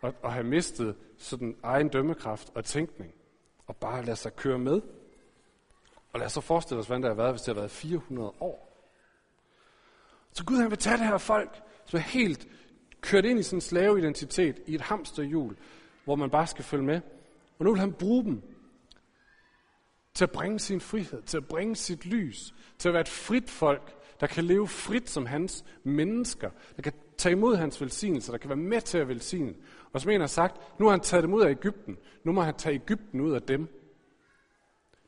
og, 0.00 0.14
og 0.22 0.32
have 0.32 0.44
mistet 0.44 0.96
sådan 1.18 1.56
egen 1.62 1.88
dømmekraft 1.88 2.50
og 2.54 2.64
tænkning, 2.64 3.12
og 3.66 3.76
bare 3.76 4.04
lade 4.04 4.16
sig 4.16 4.36
køre 4.36 4.58
med. 4.58 4.80
Og 6.12 6.18
lad 6.18 6.26
os 6.26 6.32
så 6.32 6.40
forestille 6.40 6.80
os, 6.80 6.86
hvordan 6.86 7.02
det 7.02 7.10
har 7.10 7.16
været, 7.16 7.32
hvis 7.32 7.42
det 7.42 7.54
har 7.54 7.60
været 7.60 7.70
400 7.70 8.32
år. 8.40 8.66
Så 10.32 10.44
Gud 10.44 10.56
han 10.56 10.70
vil 10.70 10.78
tage 10.78 10.96
det 10.96 11.06
her 11.06 11.18
folk, 11.18 11.62
som 11.84 11.96
er 11.96 12.02
helt 12.02 12.48
kørt 13.00 13.24
ind 13.24 13.38
i 13.38 13.42
sin 13.42 13.60
slaveidentitet 13.60 14.58
i 14.66 14.74
et 14.74 14.80
hamsterhjul, 14.80 15.56
hvor 16.04 16.16
man 16.16 16.30
bare 16.30 16.46
skal 16.46 16.64
følge 16.64 16.84
med. 16.84 17.00
Og 17.58 17.64
nu 17.64 17.70
vil 17.70 17.80
han 17.80 17.92
bruge 17.92 18.24
dem 18.24 18.42
til 20.14 20.24
at 20.24 20.30
bringe 20.30 20.58
sin 20.58 20.80
frihed, 20.80 21.22
til 21.22 21.36
at 21.36 21.48
bringe 21.48 21.76
sit 21.76 22.06
lys, 22.06 22.54
til 22.78 22.88
at 22.88 22.92
være 22.92 23.00
et 23.00 23.08
frit 23.08 23.50
folk, 23.50 23.96
der 24.20 24.26
kan 24.26 24.44
leve 24.44 24.68
frit 24.68 25.10
som 25.10 25.26
hans 25.26 25.64
mennesker, 25.84 26.50
der 26.76 26.82
kan 26.82 26.92
tage 27.16 27.32
imod 27.32 27.56
hans 27.56 27.80
velsignelse, 27.80 28.32
der 28.32 28.38
kan 28.38 28.50
være 28.50 28.56
med 28.56 28.80
til 28.80 28.98
at 28.98 29.08
velsigne. 29.08 29.54
Og 29.92 30.00
som 30.00 30.10
en 30.10 30.20
har 30.20 30.26
sagt, 30.26 30.80
nu 30.80 30.84
har 30.84 30.90
han 30.90 31.00
taget 31.00 31.24
dem 31.24 31.34
ud 31.34 31.42
af 31.42 31.50
Ægypten, 31.50 31.96
nu 32.24 32.32
må 32.32 32.40
han 32.40 32.54
tage 32.54 32.74
Ægypten 32.74 33.20
ud 33.20 33.32
af 33.32 33.42
dem. 33.42 33.60
Nu 33.60 33.68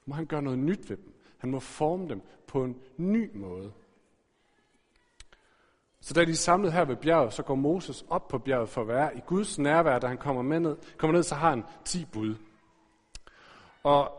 må 0.07 0.15
han 0.15 0.27
gøre 0.27 0.43
noget 0.43 0.59
nyt 0.59 0.91
ved 0.91 0.97
dem. 0.97 1.15
Han 1.39 1.51
må 1.51 1.61
forme 1.61 2.09
dem 2.09 2.21
på 2.47 2.65
en 2.65 2.77
ny 2.97 3.31
måde. 3.35 3.73
Så 6.01 6.15
da 6.15 6.25
de 6.25 6.31
er 6.31 6.35
samlet 6.35 6.73
her 6.73 6.85
ved 6.85 6.97
bjerget, 6.97 7.33
så 7.33 7.43
går 7.43 7.55
Moses 7.55 8.05
op 8.11 8.29
på 8.29 8.39
bjerget 8.39 8.69
for 8.69 8.81
at 8.81 8.89
være 8.89 9.17
i 9.17 9.21
Guds 9.27 9.59
nærvær. 9.59 9.99
Da 9.99 10.07
han 10.07 10.19
kommer, 10.19 10.43
med 10.43 10.61
ned, 10.61 10.77
kommer 10.97 11.15
ned, 11.15 11.23
så 11.23 11.35
har 11.35 11.51
han 11.51 11.65
10 11.85 12.05
bud. 12.05 12.35
Og 13.83 14.13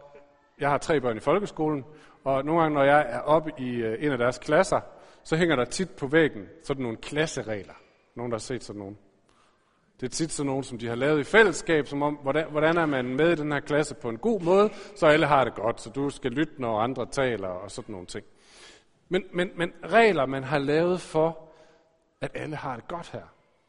jeg 0.60 0.70
har 0.70 0.78
tre 0.78 1.02
børn 1.02 1.18
i 1.18 1.20
folkeskolen, 1.20 1.86
og 2.24 2.46
nogle 2.46 2.62
gange, 2.62 2.76
når 2.76 2.84
jeg 2.84 3.06
er 3.10 3.20
oppe 3.20 3.52
i 3.58 3.70
øh, 3.70 4.06
en 4.06 4.12
af 4.12 4.18
deres 4.18 4.38
klasser, 4.38 4.80
så 5.24 5.36
hænger 5.36 5.56
der 5.56 5.66
tit 5.66 5.90
på 5.90 6.08
væggen 6.08 6.46
sådan 6.64 6.84
nogle 6.84 6.98
klasseregler. 6.98 7.74
Nogen, 8.16 8.32
der 8.32 8.38
har 8.38 8.40
set 8.40 8.64
sådan 8.64 8.80
nogle. 8.80 8.96
Det 10.00 10.06
er 10.06 10.10
tit 10.10 10.32
sådan 10.32 10.48
nogle, 10.48 10.64
som 10.64 10.78
de 10.78 10.88
har 10.88 10.96
lavet 10.96 11.20
i 11.20 11.24
fællesskab, 11.24 11.88
som 11.88 12.02
om, 12.02 12.14
hvordan, 12.14 12.52
hvordan 12.52 12.78
er 12.78 12.86
man 12.86 13.06
med 13.06 13.32
i 13.32 13.36
den 13.36 13.52
her 13.52 13.60
klasse 13.60 13.96
på 13.96 14.10
en 14.10 14.18
god 14.18 14.42
måde, 14.42 14.70
så 14.96 15.06
alle 15.08 15.26
har 15.26 15.44
det 15.44 15.56
godt, 15.56 15.82
så 15.82 15.90
du 15.90 16.10
skal 16.10 16.32
lytte, 16.32 16.54
når 16.58 16.80
andre 16.80 17.06
taler 17.06 17.48
og 17.48 17.72
sådan 17.72 17.94
nogle 17.94 18.08
ting. 18.08 18.26
Men, 19.10 19.24
men, 19.34 19.50
men 19.56 19.72
regler, 19.84 20.26
man 20.26 20.44
har 20.44 20.60
lavet 20.60 21.02
for, 21.02 21.49
at 22.22 22.32
alle 22.34 22.56
har 22.56 22.76
det 22.76 22.88
godt 22.88 23.10
her. 23.10 23.24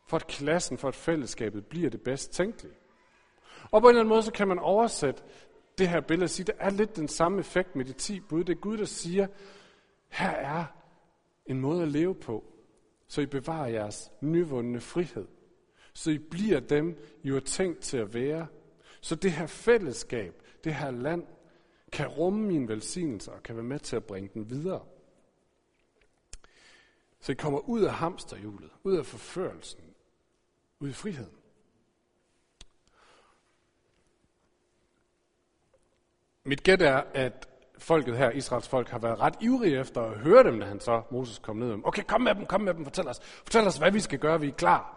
For 0.07 0.17
at 0.17 0.27
klassen, 0.27 0.79
for 0.79 0.89
at 0.89 0.95
fællesskabet 0.95 1.67
bliver 1.67 1.91
det 1.91 2.01
bedst 2.03 2.33
tænkelige. 2.33 2.75
Og 3.71 3.81
på 3.81 3.89
en 3.89 3.91
eller 3.91 4.01
anden 4.01 4.09
måde, 4.09 4.23
så 4.23 4.33
kan 4.33 4.49
man 4.49 4.59
oversætte 4.59 5.23
det 5.79 5.89
her 5.89 6.01
billede 6.01 6.25
og 6.25 6.31
sige, 6.31 6.47
der 6.47 6.53
er 6.59 6.71
lidt 6.71 6.97
den 6.97 7.09
samme 7.09 7.39
effekt 7.39 7.77
med 7.77 7.85
de 7.85 7.93
ti 7.93 8.21
bud. 8.21 8.45
Det 8.45 8.57
er 8.57 8.61
Gud, 8.61 8.77
der 8.77 8.85
siger, 8.85 9.27
her 10.09 10.31
er 10.31 10.65
en 11.47 11.61
måde 11.61 11.83
at 11.83 11.89
leve 11.89 12.15
på, 12.15 12.45
så 13.09 13.21
I 13.21 13.27
bevarer 13.27 13.69
jeres 13.69 14.13
nyvundne 14.21 14.81
frihed. 14.81 15.27
Så 15.93 16.11
I 16.11 16.19
bliver 16.19 16.61
dem, 16.61 17.05
I 17.23 17.29
er 17.29 17.41
tænkt 17.41 17.81
til 17.81 17.97
at 17.97 18.15
være. 18.15 18.47
Så 19.01 19.15
det 19.15 19.33
her 19.33 19.47
fællesskab, 19.47 20.43
det 20.65 20.75
her 20.75 20.91
land, 20.91 21.27
kan 21.93 22.07
rumme 22.07 22.47
min 22.47 22.69
velsignelse 22.69 23.33
og 23.33 23.43
kan 23.43 23.57
være 23.57 23.65
med 23.65 23.79
til 23.79 23.97
at 23.97 24.05
bringe 24.05 24.31
den 24.35 24.51
videre. 24.51 24.81
Så 27.21 27.33
I 27.33 27.35
kommer 27.35 27.59
ud 27.59 27.83
af 27.83 27.93
hamsterhjulet, 27.93 28.71
ud 28.85 28.97
af 28.97 29.07
forførelsen, 29.07 29.81
ud 30.81 30.89
i 30.89 30.93
friheden. 30.93 31.37
Mit 36.45 36.63
gæt 36.63 36.83
er, 36.83 37.03
at 37.15 37.49
folket 37.79 38.17
her, 38.17 38.31
Israels 38.31 38.69
folk, 38.69 38.89
har 38.89 38.99
været 38.99 39.21
ret 39.21 39.35
ivrige 39.41 39.81
efter 39.81 40.03
at 40.03 40.19
høre 40.19 40.45
dem, 40.45 40.61
da 40.61 40.67
han 40.67 40.81
så, 40.81 41.03
Moses, 41.11 41.39
kom 41.39 41.57
ned. 41.57 41.79
Okay, 41.85 42.03
kom 42.03 42.21
med 42.21 42.35
dem, 42.35 42.47
kom 42.47 42.61
med 42.61 42.75
dem, 42.75 42.85
fortæl 42.85 43.09
os. 43.09 43.21
Fortæl 43.21 43.67
os, 43.67 43.77
hvad 43.77 43.91
vi 43.93 44.01
skal 44.01 44.19
gøre, 44.19 44.41
vi 44.41 44.49
er 44.49 44.53
klar. 44.53 44.97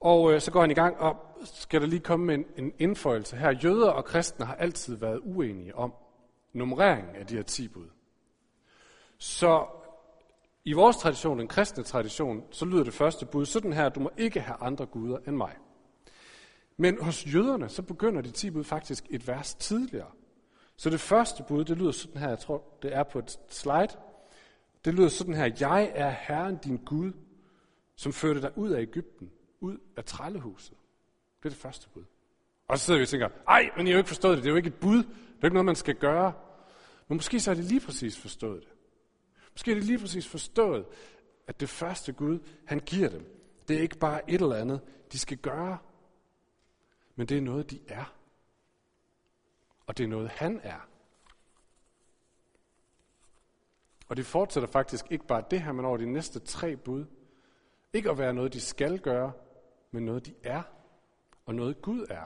Og 0.00 0.32
øh, 0.32 0.40
så 0.40 0.50
går 0.50 0.60
han 0.60 0.70
i 0.70 0.74
gang, 0.74 0.98
og 0.98 1.16
skal 1.44 1.80
der 1.80 1.86
lige 1.86 2.00
komme 2.00 2.26
med 2.26 2.34
en, 2.34 2.46
en 2.56 2.72
indføjelse 2.78 3.36
her. 3.36 3.50
Jøder 3.50 3.90
og 3.90 4.04
kristne 4.04 4.46
har 4.46 4.54
altid 4.54 4.96
været 4.96 5.20
uenige 5.22 5.76
om 5.76 5.94
nummereringen 6.52 7.16
af 7.16 7.26
de 7.26 7.36
her 7.36 7.42
ti 7.42 7.68
bud. 7.68 7.88
Så 9.18 9.66
i 10.64 10.72
vores 10.72 10.96
tradition, 10.96 11.38
den 11.38 11.48
kristne 11.48 11.82
tradition, 11.82 12.42
så 12.50 12.64
lyder 12.64 12.84
det 12.84 12.94
første 12.94 13.26
bud 13.26 13.46
sådan 13.46 13.72
her, 13.72 13.88
du 13.88 14.00
må 14.00 14.10
ikke 14.16 14.40
have 14.40 14.56
andre 14.60 14.86
guder 14.86 15.18
end 15.26 15.36
mig. 15.36 15.56
Men 16.76 17.02
hos 17.04 17.34
jøderne, 17.34 17.68
så 17.68 17.82
begynder 17.82 18.20
de 18.20 18.30
ti 18.30 18.50
bud 18.50 18.64
faktisk 18.64 19.04
et 19.10 19.28
vers 19.28 19.54
tidligere. 19.54 20.10
Så 20.76 20.90
det 20.90 21.00
første 21.00 21.44
bud, 21.48 21.64
det 21.64 21.78
lyder 21.78 21.92
sådan 21.92 22.20
her, 22.20 22.28
jeg 22.28 22.38
tror, 22.38 22.64
det 22.82 22.94
er 22.94 23.02
på 23.02 23.18
et 23.18 23.40
slide. 23.48 23.98
Det 24.84 24.94
lyder 24.94 25.08
sådan 25.08 25.34
her, 25.34 25.50
jeg 25.60 25.92
er 25.94 26.10
Herren 26.10 26.56
din 26.56 26.76
Gud, 26.76 27.12
som 27.96 28.12
førte 28.12 28.42
dig 28.42 28.58
ud 28.58 28.70
af 28.70 28.80
Ægypten, 28.80 29.30
ud 29.60 29.76
af 29.96 30.04
trællehuset. 30.04 30.76
Det 31.38 31.44
er 31.44 31.48
det 31.48 31.58
første 31.58 31.88
bud. 31.88 32.04
Og 32.68 32.78
så 32.78 32.84
sidder 32.84 32.98
vi 32.98 33.02
og 33.02 33.08
tænker, 33.08 33.28
ej, 33.48 33.70
men 33.76 33.86
I 33.86 33.90
har 33.90 33.94
jo 33.94 33.98
ikke 33.98 34.08
forstået 34.08 34.36
det, 34.36 34.44
det 34.44 34.48
er 34.48 34.52
jo 34.52 34.56
ikke 34.56 34.68
et 34.68 34.80
bud, 34.80 34.96
det 34.96 35.04
er 35.04 35.42
jo 35.42 35.46
ikke 35.46 35.54
noget, 35.54 35.66
man 35.66 35.76
skal 35.76 35.94
gøre. 35.94 36.32
Men 37.08 37.16
måske 37.16 37.40
så 37.40 37.50
er 37.50 37.54
det 37.54 37.64
lige 37.64 37.80
præcis 37.80 38.18
forstået 38.18 38.62
det. 38.62 38.71
Måske 39.52 39.70
er 39.70 39.74
det 39.74 39.84
lige 39.84 39.98
præcis 39.98 40.28
forstået, 40.28 40.86
at 41.46 41.60
det 41.60 41.68
første 41.68 42.12
Gud, 42.12 42.38
han 42.66 42.80
giver 42.80 43.08
dem, 43.08 43.42
det 43.68 43.76
er 43.76 43.80
ikke 43.80 43.98
bare 43.98 44.30
et 44.30 44.40
eller 44.40 44.56
andet, 44.56 44.80
de 45.12 45.18
skal 45.18 45.36
gøre, 45.36 45.78
men 47.16 47.26
det 47.26 47.36
er 47.36 47.40
noget, 47.40 47.70
de 47.70 47.80
er. 47.88 48.14
Og 49.86 49.98
det 49.98 50.04
er 50.04 50.08
noget, 50.08 50.28
han 50.28 50.60
er. 50.62 50.88
Og 54.08 54.16
det 54.16 54.26
fortsætter 54.26 54.68
faktisk 54.68 55.04
ikke 55.10 55.26
bare 55.26 55.44
det 55.50 55.62
her, 55.62 55.72
men 55.72 55.84
over 55.84 55.96
de 55.96 56.12
næste 56.12 56.38
tre 56.40 56.76
bud. 56.76 57.04
Ikke 57.92 58.10
at 58.10 58.18
være 58.18 58.34
noget, 58.34 58.52
de 58.52 58.60
skal 58.60 58.98
gøre, 58.98 59.32
men 59.90 60.04
noget, 60.04 60.26
de 60.26 60.34
er. 60.42 60.62
Og 61.46 61.54
noget, 61.54 61.82
Gud 61.82 62.06
er. 62.10 62.24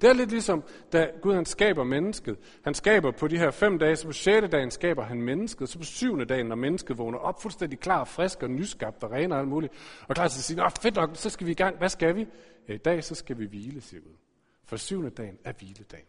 Det 0.00 0.08
er 0.08 0.12
lidt 0.12 0.30
ligesom, 0.30 0.64
da 0.92 1.10
Gud 1.22 1.34
han 1.34 1.44
skaber 1.44 1.84
mennesket. 1.84 2.38
Han 2.64 2.74
skaber 2.74 3.10
på 3.10 3.28
de 3.28 3.38
her 3.38 3.50
fem 3.50 3.78
dage, 3.78 3.96
så 3.96 4.06
på 4.06 4.12
sjette 4.12 4.48
dagen 4.48 4.70
skaber 4.70 5.02
han 5.02 5.22
mennesket. 5.22 5.68
Så 5.68 5.78
på 5.78 5.84
syvende 5.84 6.24
dagen, 6.24 6.46
når 6.46 6.56
mennesket 6.56 6.98
vågner 6.98 7.18
op, 7.18 7.42
fuldstændig 7.42 7.80
klar, 7.80 8.04
frisk 8.04 8.42
og 8.42 8.50
nyskabt 8.50 9.04
og 9.04 9.10
ren 9.10 9.32
og 9.32 9.38
alt 9.38 9.48
muligt, 9.48 9.72
og 10.08 10.14
klar 10.14 10.28
til 10.28 10.38
at 10.38 10.42
sige, 10.44 10.62
fedt 10.82 10.94
nok, 10.94 11.10
så 11.14 11.30
skal 11.30 11.46
vi 11.46 11.52
i 11.52 11.54
gang. 11.54 11.78
Hvad 11.78 11.88
skal 11.88 12.16
vi? 12.16 12.26
Ja, 12.68 12.74
i 12.74 12.78
dag 12.78 13.04
så 13.04 13.14
skal 13.14 13.38
vi 13.38 13.46
hvile, 13.46 13.80
siger 13.80 14.00
Gud. 14.00 14.16
For 14.64 14.76
syvende 14.76 15.10
dagen 15.10 15.38
er 15.44 15.52
hviledagen. 15.52 16.06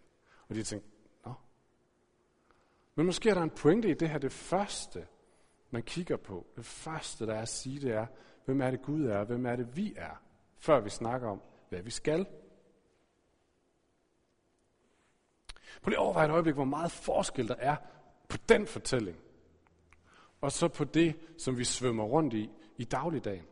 Og 0.50 0.56
de 0.56 0.64
tænker, 0.64 0.88
nå. 1.26 1.34
Men 2.96 3.06
måske 3.06 3.30
er 3.30 3.34
der 3.34 3.42
en 3.42 3.50
pointe 3.50 3.90
i 3.90 3.94
det 3.94 4.10
her, 4.10 4.18
det 4.18 4.32
første, 4.32 5.06
man 5.72 5.84
kigger 5.84 6.18
på. 6.18 6.48
Det 6.56 6.66
første, 6.66 7.26
der 7.26 7.34
er 7.34 7.42
at 7.42 7.50
sige, 7.50 7.80
det 7.80 7.92
er, 7.92 8.06
hvem 8.46 8.62
er 8.62 8.72
det 8.72 8.82
Gud 8.82 9.06
er, 9.06 9.24
hvem 9.24 9.46
er 9.46 9.56
det 9.56 9.78
vi 9.78 9.94
er, 9.98 10.22
før 10.58 10.80
vi 10.80 10.90
snakker 10.90 11.28
om, 11.28 11.42
hvad 11.70 11.82
vi 11.82 11.92
skal. 11.92 12.26
Prøv 15.82 15.90
lige 15.90 16.00
at 16.00 16.04
overveje 16.04 16.26
et 16.26 16.32
øjeblik, 16.32 16.56
hvor 16.56 16.64
meget 16.64 16.92
forskel 16.92 17.48
der 17.48 17.56
er 17.58 17.76
på 18.30 18.38
den 18.50 18.68
fortælling, 18.68 19.18
og 20.42 20.52
så 20.52 20.68
på 20.68 20.84
det, 20.84 21.16
som 21.38 21.58
vi 21.58 21.64
svømmer 21.64 22.04
rundt 22.04 22.34
i 22.34 22.50
i 22.78 22.84
dagligdagen. 22.84 23.46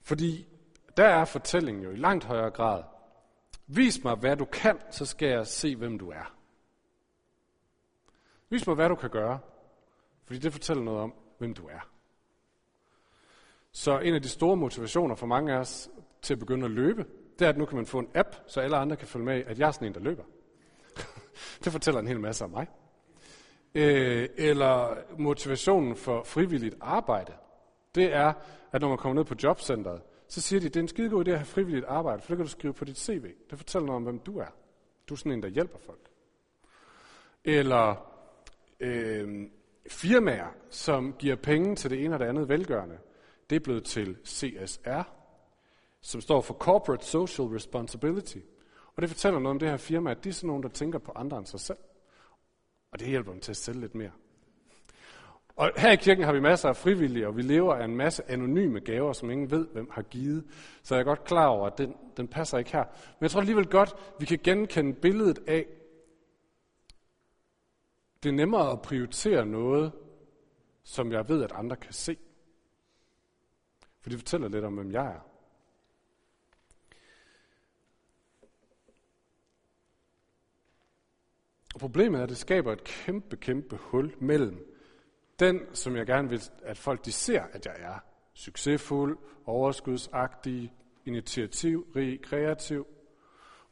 Fordi 0.00 0.48
der 0.96 1.04
er 1.04 1.24
fortællingen 1.24 1.84
jo 1.84 1.90
i 1.90 1.96
langt 1.96 2.24
højere 2.24 2.50
grad, 2.50 2.82
vis 3.66 4.04
mig, 4.04 4.14
hvad 4.14 4.36
du 4.36 4.44
kan, 4.44 4.78
så 4.90 5.06
skal 5.06 5.28
jeg 5.28 5.46
se, 5.46 5.76
hvem 5.76 5.98
du 5.98 6.10
er. 6.10 6.34
Vis 8.48 8.66
mig, 8.66 8.76
hvad 8.76 8.88
du 8.88 8.94
kan 8.94 9.10
gøre, 9.10 9.38
fordi 10.24 10.38
det 10.38 10.52
fortæller 10.52 10.82
noget 10.82 11.00
om, 11.00 11.14
hvem 11.38 11.54
du 11.54 11.66
er. 11.66 11.88
Så 13.72 13.98
en 13.98 14.14
af 14.14 14.22
de 14.22 14.28
store 14.28 14.56
motivationer 14.56 15.14
for 15.14 15.26
mange 15.26 15.52
af 15.52 15.56
os 15.56 15.90
til 16.22 16.34
at 16.34 16.38
begynde 16.38 16.64
at 16.64 16.70
løbe, 16.70 17.06
det 17.38 17.44
er, 17.44 17.48
at 17.48 17.58
nu 17.58 17.64
kan 17.64 17.76
man 17.76 17.86
få 17.86 17.98
en 17.98 18.08
app, 18.14 18.36
så 18.46 18.60
alle 18.60 18.76
andre 18.76 18.96
kan 18.96 19.08
følge 19.08 19.24
med, 19.24 19.44
at 19.46 19.58
jeg 19.58 19.66
er 19.66 19.72
sådan 19.72 19.88
en, 19.88 19.94
der 19.94 20.00
løber. 20.00 20.24
det 21.64 21.72
fortæller 21.72 22.00
en 22.00 22.06
hel 22.06 22.20
masse 22.20 22.44
om 22.44 22.50
mig. 22.50 22.66
Øh, 23.74 24.28
eller 24.36 24.96
motivationen 25.18 25.96
for 25.96 26.22
frivilligt 26.24 26.74
arbejde, 26.80 27.32
det 27.94 28.14
er, 28.14 28.32
at 28.72 28.80
når 28.80 28.88
man 28.88 28.98
kommer 28.98 29.14
ned 29.14 29.24
på 29.24 29.34
jobcentret, 29.42 30.02
så 30.28 30.40
siger 30.40 30.60
de, 30.60 30.68
det 30.68 30.76
er 30.76 30.80
en 30.80 30.88
skide 30.88 31.10
god 31.10 31.28
idé 31.28 31.30
at 31.30 31.38
have 31.38 31.46
frivilligt 31.46 31.84
arbejde, 31.84 32.22
for 32.22 32.28
det 32.28 32.36
kan 32.36 32.46
du 32.46 32.50
skrive 32.50 32.74
på 32.74 32.84
dit 32.84 32.98
CV. 32.98 33.26
Det 33.50 33.58
fortæller 33.58 33.86
noget 33.86 33.96
om, 33.96 34.02
hvem 34.02 34.18
du 34.18 34.38
er. 34.38 34.46
Du 35.08 35.14
er 35.14 35.18
sådan 35.18 35.32
en, 35.32 35.42
der 35.42 35.48
hjælper 35.48 35.78
folk. 35.78 36.08
Eller 37.44 38.08
øh, 38.80 39.46
firmaer, 39.90 40.54
som 40.70 41.14
giver 41.18 41.36
penge 41.36 41.76
til 41.76 41.90
det 41.90 42.04
ene 42.04 42.14
og 42.14 42.20
det 42.20 42.26
andet 42.26 42.48
velgørende. 42.48 42.98
Det 43.50 43.56
er 43.56 43.60
blevet 43.60 43.84
til 43.84 44.16
CSR, 44.26 45.02
som 46.02 46.20
står 46.20 46.40
for 46.40 46.54
Corporate 46.54 47.04
Social 47.04 47.48
Responsibility. 47.48 48.38
Og 48.96 49.02
det 49.02 49.10
fortæller 49.10 49.40
noget 49.40 49.54
om 49.54 49.58
det 49.58 49.68
her 49.68 49.76
firma, 49.76 50.10
at 50.10 50.24
de 50.24 50.28
er 50.28 50.32
sådan 50.32 50.46
nogen, 50.46 50.62
der 50.62 50.68
tænker 50.68 50.98
på 50.98 51.12
andre 51.14 51.38
end 51.38 51.46
sig 51.46 51.60
selv. 51.60 51.78
Og 52.90 52.98
det 52.98 53.08
hjælper 53.08 53.32
dem 53.32 53.40
til 53.40 53.52
at 53.52 53.56
sælge 53.56 53.80
lidt 53.80 53.94
mere. 53.94 54.10
Og 55.56 55.70
her 55.76 55.92
i 55.92 55.96
kirken 55.96 56.24
har 56.24 56.32
vi 56.32 56.40
masser 56.40 56.68
af 56.68 56.76
frivillige, 56.76 57.26
og 57.26 57.36
vi 57.36 57.42
lever 57.42 57.74
af 57.74 57.84
en 57.84 57.96
masse 57.96 58.30
anonyme 58.30 58.80
gaver, 58.80 59.12
som 59.12 59.30
ingen 59.30 59.50
ved, 59.50 59.66
hvem 59.66 59.90
har 59.90 60.02
givet. 60.02 60.44
Så 60.82 60.94
jeg 60.94 61.00
er 61.00 61.04
godt 61.04 61.24
klar 61.24 61.46
over, 61.46 61.66
at 61.66 61.78
den, 61.78 61.96
den 62.16 62.28
passer 62.28 62.58
ikke 62.58 62.72
her. 62.72 62.84
Men 62.84 63.22
jeg 63.22 63.30
tror 63.30 63.40
alligevel 63.40 63.66
godt, 63.66 63.94
vi 64.18 64.26
kan 64.26 64.38
genkende 64.44 64.92
billedet 64.92 65.38
af, 65.46 65.66
det 68.22 68.28
er 68.28 68.32
nemmere 68.32 68.70
at 68.70 68.82
prioritere 68.82 69.46
noget, 69.46 69.92
som 70.84 71.12
jeg 71.12 71.28
ved, 71.28 71.44
at 71.44 71.52
andre 71.52 71.76
kan 71.76 71.92
se. 71.92 72.16
For 74.00 74.10
det 74.10 74.18
fortæller 74.18 74.48
lidt 74.48 74.64
om, 74.64 74.74
hvem 74.74 74.92
jeg 74.92 75.06
er. 75.06 75.31
Og 81.74 81.80
problemet 81.80 82.18
er, 82.18 82.22
at 82.22 82.28
det 82.28 82.36
skaber 82.36 82.72
et 82.72 82.84
kæmpe, 82.84 83.36
kæmpe 83.36 83.76
hul 83.76 84.14
mellem 84.18 84.72
den, 85.38 85.60
som 85.72 85.96
jeg 85.96 86.06
gerne 86.06 86.28
vil, 86.28 86.42
at 86.62 86.78
folk 86.78 87.04
de 87.04 87.12
ser, 87.12 87.42
at 87.52 87.66
jeg 87.66 87.74
er, 87.78 87.98
succesfuld, 88.34 89.18
overskudsagtig, 89.46 90.72
initiativrig, 91.06 92.22
kreativ, 92.22 92.86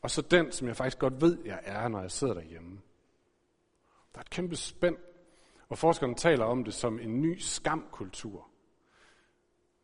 og 0.03 0.11
så 0.11 0.23
den, 0.23 0.53
som 0.53 0.69
jeg 0.69 0.77
faktisk 0.77 0.99
godt 0.99 1.21
ved, 1.21 1.39
jeg 1.45 1.61
er, 1.65 1.89
når 1.89 2.01
jeg 2.01 2.11
sidder 2.11 2.35
derhjemme. 2.35 2.81
Der 4.15 4.19
er 4.19 4.23
et 4.23 4.31
kæmpe 4.31 4.57
spænd, 4.57 4.97
og 5.69 5.79
forskerne 5.79 6.15
taler 6.15 6.45
om 6.45 6.65
det 6.65 6.75
som 6.75 7.01
en 7.01 7.23
ny 7.23 7.39
skamkultur, 7.39 8.49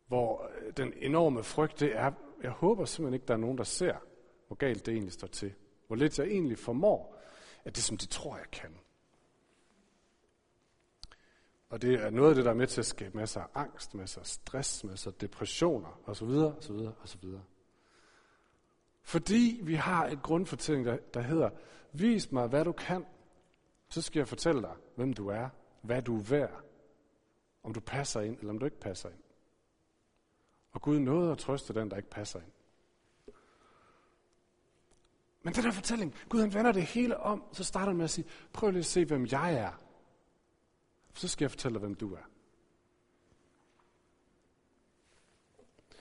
hvor 0.07 0.49
øh, 0.61 0.73
den 0.77 0.93
enorme 0.97 1.43
frygt, 1.43 1.79
det 1.79 1.95
er, 1.95 2.11
jeg 2.43 2.51
håber 2.51 2.85
simpelthen 2.85 3.13
ikke, 3.13 3.25
der 3.27 3.33
er 3.33 3.37
nogen, 3.37 3.57
der 3.57 3.63
ser, 3.63 3.95
hvor 4.47 4.55
galt 4.55 4.85
det 4.85 4.91
egentlig 4.91 5.13
står 5.13 5.27
til. 5.27 5.53
Hvor 5.87 5.95
lidt 5.95 6.19
jeg 6.19 6.27
egentlig 6.27 6.57
formår, 6.57 7.17
at 7.65 7.75
det 7.75 7.83
som 7.83 7.97
de 7.97 8.05
tror, 8.05 8.37
jeg 8.37 8.51
kan. 8.51 8.77
Og 11.69 11.81
det 11.81 11.93
er 11.93 12.09
noget 12.09 12.29
af 12.29 12.35
det, 12.35 12.45
der 12.45 12.51
er 12.51 12.55
med 12.55 12.67
til 12.67 12.81
at 12.81 12.85
skabe 12.85 13.17
masser 13.17 13.41
af 13.41 13.47
angst, 13.55 13.93
masser 13.93 14.21
af 14.21 14.27
stress, 14.27 14.83
masser 14.83 15.11
af 15.11 15.17
depressioner 15.17 16.01
osv. 16.05 16.29
osv. 16.29 16.87
osv. 17.03 17.25
Fordi 19.01 19.59
vi 19.63 19.75
har 19.75 20.07
et 20.07 20.21
grundfortælling, 20.21 20.85
der, 20.85 20.97
der 21.13 21.21
hedder, 21.21 21.49
vis 21.93 22.31
mig, 22.31 22.47
hvad 22.47 22.65
du 22.65 22.71
kan, 22.71 23.05
så 23.89 24.01
skal 24.01 24.19
jeg 24.19 24.27
fortælle 24.27 24.61
dig, 24.61 24.75
hvem 24.95 25.13
du 25.13 25.27
er, 25.27 25.49
hvad 25.81 26.01
du 26.01 26.17
er 26.17 26.23
værd, 26.23 26.63
om 27.63 27.73
du 27.73 27.79
passer 27.79 28.21
ind, 28.21 28.37
eller 28.39 28.49
om 28.49 28.59
du 28.59 28.65
ikke 28.65 28.79
passer 28.79 29.09
ind. 29.09 29.19
Og 30.71 30.81
Gud 30.81 30.99
nåede 30.99 31.31
at 31.31 31.37
trøste 31.37 31.73
den, 31.73 31.91
der 31.91 31.97
ikke 31.97 32.09
passer 32.09 32.39
ind. 32.39 32.51
Men 35.43 35.53
den 35.53 35.63
her 35.63 35.71
fortælling, 35.71 36.15
Gud 36.29 36.39
han 36.39 36.53
vender 36.53 36.71
det 36.71 36.83
hele 36.83 37.17
om, 37.17 37.43
så 37.51 37.63
starter 37.63 37.87
han 37.87 37.97
med 37.97 38.03
at 38.03 38.09
sige, 38.09 38.25
prøv 38.53 38.71
lige 38.71 38.79
at 38.79 38.85
se, 38.85 39.05
hvem 39.05 39.27
jeg 39.31 39.53
er. 39.53 39.71
Så 41.13 41.27
skal 41.27 41.45
jeg 41.45 41.51
fortælle 41.51 41.73
dig, 41.73 41.79
hvem 41.79 41.95
du 41.95 42.13
er. 42.13 42.29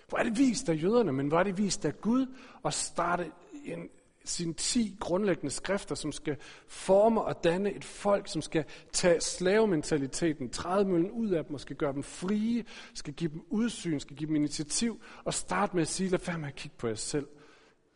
Hvor 0.09 0.19
er 0.19 0.23
det 0.23 0.39
vist 0.39 0.69
af 0.69 0.83
jøderne, 0.83 1.13
men 1.13 1.29
hvor 1.29 1.39
er 1.39 1.43
det 1.43 1.59
vist 1.59 1.85
af 1.85 2.01
Gud 2.01 2.27
at 2.65 2.75
starte 2.75 3.33
en, 3.65 3.89
sine 4.25 4.53
ti 4.55 4.97
grundlæggende 5.01 5.51
skrifter, 5.51 5.95
som 5.95 6.13
skal 6.13 6.37
forme 6.69 7.23
og 7.23 7.45
danne 7.45 7.73
et 7.73 7.85
folk, 7.85 8.29
som 8.29 8.43
skal 8.43 8.65
tage 8.93 9.21
slavementaliteten, 9.21 10.51
træde 10.51 10.85
møllen 10.85 11.11
ud 11.11 11.31
af 11.31 11.45
dem 11.45 11.55
og 11.55 11.61
skal 11.61 11.77
gøre 11.77 11.93
dem 11.93 12.03
frie, 12.03 12.65
skal 12.95 13.15
give 13.15 13.31
dem 13.31 13.45
udsyn, 13.49 14.01
skal 14.01 14.17
give 14.17 14.29
dem 14.29 14.37
initiativ 14.37 15.03
og 15.25 15.35
starte 15.35 15.77
med 15.77 15.83
at 15.83 15.89
sige, 15.89 16.09
lad 16.09 16.19
være 16.27 16.39
med 16.39 16.49
at 16.49 16.55
kigge 16.55 16.77
på 16.79 16.89
jer 16.89 16.95
selv. 16.95 17.27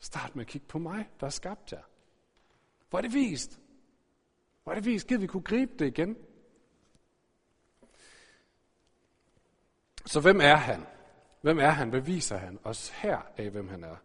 Start 0.00 0.36
med 0.36 0.44
at 0.44 0.48
kigge 0.48 0.66
på 0.66 0.78
mig, 0.78 1.08
der 1.20 1.26
har 1.26 1.30
skabt 1.30 1.72
jer. 1.72 1.82
Hvor 2.90 2.98
er 2.98 3.02
det 3.02 3.14
vist? 3.14 3.60
Hvor 4.62 4.72
er 4.72 4.76
det 4.76 4.84
vist? 4.84 5.06
Giv 5.06 5.20
vi 5.20 5.26
kunne 5.26 5.42
gribe 5.42 5.72
det 5.78 5.86
igen? 5.86 6.16
Så 10.06 10.20
hvem 10.20 10.40
er 10.40 10.56
han? 10.56 10.86
Hvem 11.40 11.58
er 11.58 11.70
han? 11.70 11.90
Hvad 11.90 12.00
viser 12.00 12.36
han 12.36 12.58
os 12.64 12.88
her 12.88 13.18
af, 13.36 13.50
hvem 13.50 13.68
han 13.68 13.84
er? 13.84 13.96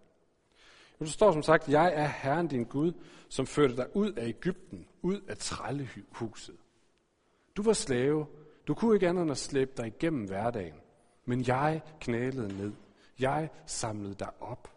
Jo, 1.02 1.06
der 1.06 1.12
står 1.12 1.32
som 1.32 1.44
sagt, 1.44 1.70
jeg 1.70 1.94
er 1.94 2.08
Herren 2.08 2.48
din 2.48 2.64
Gud, 2.64 2.94
som 3.30 3.48
førte 3.48 3.76
dig 3.76 3.96
ud 3.96 4.12
af 4.12 4.28
Ægypten, 4.28 4.88
ud 5.02 5.22
af 5.22 5.38
trællehuset. 5.38 6.58
Du 7.58 7.64
var 7.64 7.74
slave. 7.74 8.28
Du 8.68 8.74
kunne 8.74 8.96
ikke 8.96 9.10
andet 9.10 9.22
end 9.22 9.32
at 9.32 9.38
slæbe 9.38 9.72
dig 9.78 9.88
igennem 9.88 10.28
hverdagen. 10.28 10.82
Men 11.26 11.48
jeg 11.48 11.82
knælede 12.00 12.58
ned. 12.58 12.74
Jeg 13.20 13.50
samlede 13.66 14.16
dig 14.16 14.30
op. 14.40 14.75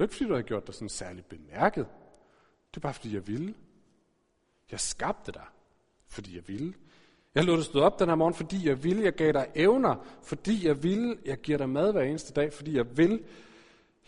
Det 0.00 0.04
er 0.04 0.08
ikke, 0.08 0.14
fordi 0.14 0.28
du 0.28 0.34
har 0.34 0.42
gjort 0.42 0.66
dig 0.66 0.74
sådan 0.74 0.88
særligt 0.88 1.28
bemærket. 1.28 1.86
Det 2.70 2.76
er 2.76 2.80
bare, 2.80 2.94
fordi 2.94 3.14
jeg 3.14 3.28
ville. 3.28 3.54
Jeg 4.70 4.80
skabte 4.80 5.32
dig, 5.32 5.44
fordi 6.06 6.36
jeg 6.36 6.48
ville. 6.48 6.74
Jeg 7.34 7.44
lod 7.44 7.56
dig 7.56 7.64
stå 7.64 7.80
op 7.80 7.98
den 7.98 8.08
her 8.08 8.14
morgen, 8.14 8.34
fordi 8.34 8.68
jeg 8.68 8.84
ville. 8.84 9.04
Jeg 9.04 9.12
gav 9.12 9.32
dig 9.32 9.46
evner, 9.54 9.96
fordi 10.22 10.66
jeg 10.66 10.82
ville. 10.82 11.18
Jeg 11.24 11.40
giver 11.40 11.58
dig 11.58 11.68
mad 11.68 11.92
hver 11.92 12.02
eneste 12.02 12.32
dag, 12.32 12.52
fordi 12.52 12.76
jeg 12.76 12.96
vil. 12.96 13.24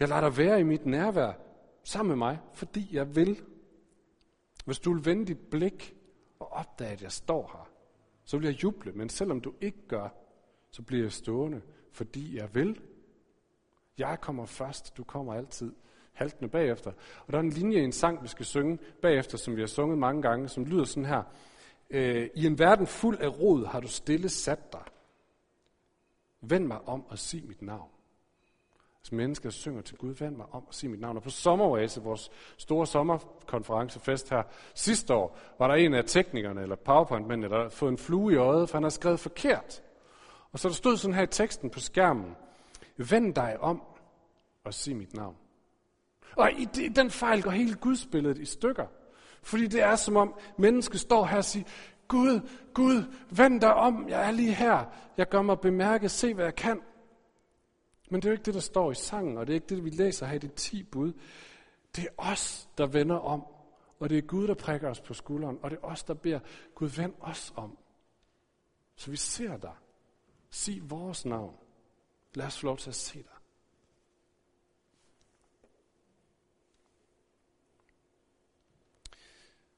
Jeg 0.01 0.09
lader 0.09 0.21
dig 0.21 0.37
være 0.37 0.61
i 0.61 0.63
mit 0.63 0.87
nærvær 0.87 1.33
sammen 1.85 2.09
med 2.09 2.17
mig, 2.17 2.39
fordi 2.53 2.89
jeg 2.93 3.17
vil. 3.17 3.43
Hvis 4.65 4.79
du 4.79 4.95
vil 4.95 5.05
vende 5.05 5.27
dit 5.27 5.51
blik 5.51 5.97
og 6.39 6.53
opdage, 6.53 6.93
at 6.93 7.03
jeg 7.03 7.13
står 7.13 7.51
her, 7.53 7.71
så 8.25 8.37
vil 8.39 8.47
jeg 8.47 8.63
juble. 8.63 8.93
Men 8.93 9.09
selvom 9.09 9.41
du 9.41 9.55
ikke 9.61 9.89
gør, 9.89 10.09
så 10.71 10.83
bliver 10.83 11.03
jeg 11.03 11.13
stående, 11.13 11.61
fordi 11.91 12.37
jeg 12.37 12.55
vil. 12.55 12.81
Jeg 13.99 14.19
kommer 14.21 14.47
først, 14.47 14.97
du 14.97 15.05
kommer 15.05 15.35
altid 15.35 15.73
haltende 16.13 16.51
bagefter. 16.51 16.93
Og 17.27 17.33
der 17.33 17.39
er 17.39 17.43
en 17.43 17.51
linje 17.51 17.81
i 17.81 17.85
en 17.85 17.93
sang, 17.93 18.23
vi 18.23 18.29
skal 18.29 18.47
synge 18.47 18.79
bagefter, 19.03 19.39
som 19.39 19.57
vi 19.57 19.61
har 19.61 19.67
sunget 19.67 19.99
mange 19.99 20.23
gange, 20.23 20.49
som 20.49 20.65
lyder 20.65 20.85
sådan 20.85 21.05
her. 21.05 21.23
Øh, 21.91 22.29
I 22.35 22.47
en 22.47 22.59
verden 22.59 22.87
fuld 22.87 23.19
af 23.19 23.41
rod 23.41 23.67
har 23.67 23.81
du 23.81 23.89
stille 23.89 24.29
sat 24.29 24.73
dig. 24.73 24.83
Vend 26.41 26.67
mig 26.67 26.89
om 26.89 27.07
og 27.07 27.19
sig 27.19 27.45
mit 27.49 27.63
navn. 27.63 27.89
Som 29.03 29.17
mennesker 29.17 29.51
synger 29.51 29.83
til 29.83 29.97
Gud, 29.97 30.15
vend 30.15 30.37
mig 30.37 30.47
om 30.53 30.67
og 30.67 30.75
sig 30.75 30.91
mit 30.91 31.01
navn. 31.01 31.17
Og 31.17 31.23
på 31.23 31.31
sommeroase, 31.31 32.03
vores 32.03 32.31
store 32.59 32.87
sommerkonferencefest 32.87 34.31
her 34.31 34.43
sidste 34.75 35.15
år, 35.15 35.39
var 35.59 35.69
der 35.69 35.75
en 35.75 35.95
af 35.95 36.05
teknikerne, 36.07 36.63
eller 36.63 36.77
powerpoint-mændene, 36.77 37.49
der 37.49 37.59
havde 37.59 37.71
fået 37.71 37.91
en 37.91 37.99
flue 37.99 38.33
i 38.33 38.37
øjet, 38.37 38.69
for 38.69 38.77
han 38.77 38.83
har 38.83 38.91
skrevet 38.91 39.21
forkert. 39.21 39.83
Og 40.53 40.59
så 40.59 40.69
der 40.69 40.75
stod 40.75 40.97
sådan 40.97 41.15
her 41.15 41.23
i 41.23 41.27
teksten 41.27 41.71
på 41.71 41.81
skærmen, 41.81 42.37
vend 42.97 43.35
dig 43.35 43.61
om 43.61 43.83
og 44.65 44.75
sig 44.75 44.97
mit 44.97 45.15
navn. 45.15 45.37
Og 46.37 46.53
i 46.53 46.65
den 46.89 47.11
fejl 47.11 47.43
går 47.43 47.51
hele 47.51 47.75
Gudsbilledet 47.75 48.39
i 48.39 48.45
stykker. 48.45 48.87
Fordi 49.43 49.67
det 49.67 49.83
er 49.83 49.97
som 49.97 50.17
om 50.17 50.35
mennesket 50.59 51.01
står 51.01 51.25
her 51.25 51.37
og 51.37 51.45
siger, 51.45 51.65
Gud, 52.09 52.49
Gud, 52.75 53.05
vend 53.31 53.61
dig 53.61 53.75
om, 53.75 54.09
jeg 54.09 54.27
er 54.27 54.31
lige 54.31 54.55
her. 54.55 54.85
Jeg 55.17 55.29
gør 55.29 55.43
mig 55.43 55.61
bemærke, 55.61 56.09
se 56.09 56.35
hvad 56.35 56.45
jeg 56.45 56.55
kan. 56.55 56.81
Men 58.11 58.23
det 58.23 58.29
er 58.29 58.31
jo 58.31 58.35
ikke 58.35 58.45
det, 58.45 58.55
der 58.55 58.61
står 58.61 58.91
i 58.91 58.95
sangen, 58.95 59.39
og 59.39 59.47
det 59.47 59.53
er 59.53 59.55
ikke 59.55 59.75
det, 59.75 59.85
vi 59.85 59.91
læser 59.91 60.27
her 60.27 60.35
i 60.35 60.39
det 60.39 60.55
10 60.55 60.83
bud. 60.83 61.13
Det 61.97 62.05
er 62.05 62.09
os, 62.17 62.69
der 62.79 62.87
vender 62.87 63.17
om, 63.17 63.47
og 64.01 64.11
det 64.11 64.19
er 64.19 64.23
Gud, 64.23 64.49
der 64.49 64.55
prikker 64.55 64.91
os 64.91 65.01
på 65.01 65.15
skulderen, 65.15 65.59
og 65.63 65.71
det 65.71 65.79
er 65.83 65.87
os, 65.87 66.05
der 66.05 66.15
beder, 66.15 66.41
Gud, 66.75 66.89
vend 66.89 67.15
os 67.21 67.53
om. 67.57 67.79
Så 68.97 69.11
vi 69.11 69.17
ser 69.17 69.57
dig. 69.57 69.75
Sig 70.51 70.91
vores 70.91 71.27
navn. 71.27 71.55
Lad 72.35 72.47
os 72.47 72.59
få 72.59 72.67
lov 72.67 72.77
til 72.77 72.91
at 72.91 72.95
se 72.95 73.19
dig. 73.19 73.43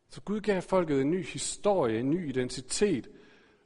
Så 0.09 0.21
Gud 0.21 0.41
gav 0.41 0.63
folket 0.63 1.01
en 1.01 1.11
ny 1.11 1.25
historie, 1.25 2.01
en 2.01 2.11
ny 2.11 2.29
identitet, 2.29 3.09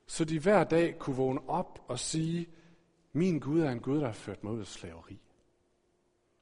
så 0.06 0.24
de 0.24 0.40
hver 0.40 0.64
dag 0.64 0.98
kunne 0.98 1.16
vågne 1.16 1.48
op 1.48 1.84
og 1.88 1.98
sige, 1.98 2.48
min 3.12 3.40
Gud 3.40 3.60
er 3.60 3.70
en 3.70 3.80
Gud, 3.80 4.00
der 4.00 4.06
har 4.06 4.12
ført 4.12 4.44
mig 4.44 4.52
ud 4.52 4.60
af 4.60 4.66
slaveri. 4.66 5.20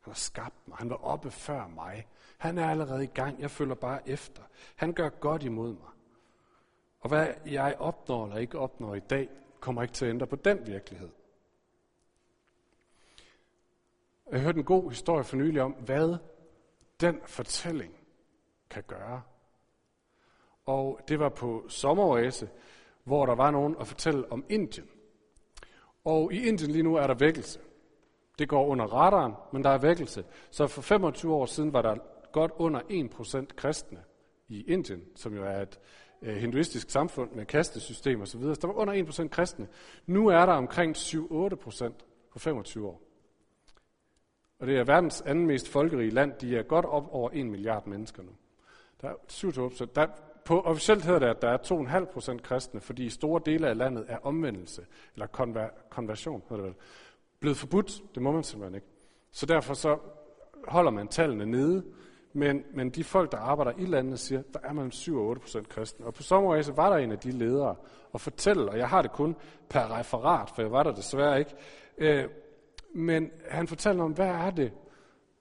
Han 0.00 0.10
har 0.10 0.14
skabt 0.14 0.68
mig. 0.68 0.76
Han 0.76 0.90
var 0.90 0.96
oppe 0.96 1.30
før 1.30 1.66
mig. 1.66 2.06
Han 2.38 2.58
er 2.58 2.70
allerede 2.70 3.04
i 3.04 3.06
gang. 3.14 3.40
Jeg 3.40 3.50
følger 3.50 3.74
bare 3.74 4.08
efter. 4.08 4.42
Han 4.76 4.92
gør 4.92 5.08
godt 5.08 5.42
imod 5.42 5.72
mig. 5.72 5.90
Og 7.00 7.08
hvad 7.08 7.34
jeg 7.46 7.76
opnår 7.78 8.24
eller 8.24 8.38
ikke 8.38 8.58
opnår 8.58 8.94
i 8.94 9.00
dag, 9.00 9.28
kommer 9.60 9.82
ikke 9.82 9.94
til 9.94 10.04
at 10.04 10.10
ændre 10.10 10.26
på 10.26 10.36
den 10.36 10.66
virkelighed. 10.66 11.08
Jeg 14.32 14.40
hørte 14.40 14.58
en 14.58 14.64
god 14.64 14.90
historie 14.90 15.24
for 15.24 15.36
nylig 15.36 15.62
om, 15.62 15.72
hvad 15.72 16.16
den 17.00 17.20
fortælling 17.26 17.94
kan 18.70 18.82
gøre 18.86 19.22
og 20.66 21.00
det 21.08 21.18
var 21.18 21.28
på 21.28 21.64
sommeroase, 21.68 22.48
hvor 23.04 23.26
der 23.26 23.34
var 23.34 23.50
nogen 23.50 23.76
at 23.80 23.86
fortælle 23.86 24.32
om 24.32 24.44
Indien. 24.48 24.86
Og 26.04 26.32
i 26.32 26.48
Indien 26.48 26.70
lige 26.70 26.82
nu 26.82 26.94
er 26.94 27.06
der 27.06 27.14
vækkelse. 27.14 27.60
Det 28.38 28.48
går 28.48 28.66
under 28.66 28.84
radaren, 28.84 29.32
men 29.52 29.64
der 29.64 29.70
er 29.70 29.78
vækkelse. 29.78 30.24
Så 30.50 30.66
for 30.66 30.82
25 30.82 31.34
år 31.34 31.46
siden 31.46 31.72
var 31.72 31.82
der 31.82 31.96
godt 32.32 32.52
under 32.56 32.80
1% 32.80 33.46
kristne 33.56 33.98
i 34.48 34.62
Indien, 34.62 35.02
som 35.14 35.34
jo 35.34 35.44
er 35.44 35.62
et 35.62 35.78
øh, 36.22 36.36
hinduistisk 36.36 36.90
samfund 36.90 37.30
med 37.32 37.46
kastesystem 37.46 38.20
osv. 38.20 38.40
Så 38.42 38.58
der 38.60 38.66
var 38.66 38.74
under 38.74 38.94
1% 39.04 39.28
kristne. 39.28 39.68
Nu 40.06 40.28
er 40.28 40.46
der 40.46 40.52
omkring 40.52 40.96
7-8% 40.96 41.92
på 42.32 42.38
25 42.38 42.86
år. 42.86 43.05
Og 44.58 44.66
det 44.66 44.78
er 44.78 44.84
verdens 44.84 45.20
anden 45.20 45.46
mest 45.46 45.68
folkerige 45.68 46.10
land. 46.10 46.32
De 46.40 46.56
er 46.56 46.62
godt 46.62 46.84
op 46.84 47.08
over 47.10 47.30
1 47.32 47.46
milliard 47.46 47.86
mennesker 47.86 48.22
nu. 48.22 48.30
Der 49.00 49.08
er 49.08 49.14
7 49.28 49.52
så 49.52 49.86
Der 49.94 50.06
på 50.44 50.60
officielt 50.60 51.04
hedder 51.04 51.18
det, 51.18 51.26
at 51.26 51.42
der 51.42 51.48
er 51.48 51.58
2,5 52.02 52.12
procent 52.12 52.42
kristne, 52.42 52.80
fordi 52.80 53.04
i 53.04 53.10
store 53.10 53.40
dele 53.46 53.68
af 53.68 53.76
landet 53.76 54.04
er 54.08 54.18
omvendelse, 54.22 54.86
eller 55.14 55.26
konver- 55.26 55.88
konversion, 55.90 56.42
hedder 56.48 56.62
det 56.62 56.64
vel, 56.64 56.74
blevet 57.40 57.56
forbudt. 57.56 58.02
Det 58.14 58.22
må 58.22 58.32
man 58.32 58.42
simpelthen 58.42 58.74
ikke. 58.74 58.86
Så 59.32 59.46
derfor 59.46 59.74
så 59.74 59.98
holder 60.68 60.90
man 60.90 61.08
tallene 61.08 61.46
nede, 61.46 61.84
men, 62.32 62.64
men 62.74 62.90
de 62.90 63.04
folk, 63.04 63.32
der 63.32 63.38
arbejder 63.38 63.72
i 63.78 63.86
landet, 63.86 64.20
siger, 64.20 64.42
der 64.52 64.60
er 64.62 64.72
man 64.72 64.88
7-8 64.88 65.40
procent 65.40 65.68
kristne. 65.68 66.06
Og 66.06 66.14
på 66.14 66.22
sommerrejse 66.22 66.76
var 66.76 66.90
der 66.90 66.96
en 66.96 67.12
af 67.12 67.18
de 67.18 67.30
ledere 67.30 67.76
og 68.12 68.20
fortælle, 68.20 68.70
og 68.70 68.78
jeg 68.78 68.88
har 68.88 69.02
det 69.02 69.12
kun 69.12 69.36
per 69.68 69.98
referat, 69.98 70.50
for 70.54 70.62
jeg 70.62 70.72
var 70.72 70.82
der 70.82 70.92
desværre 70.94 71.38
ikke, 71.38 71.54
øh, 71.98 72.24
men 72.96 73.30
han 73.48 73.68
fortæller 73.68 74.04
om, 74.04 74.12
hvad 74.12 74.28
er 74.28 74.50
det, 74.50 74.72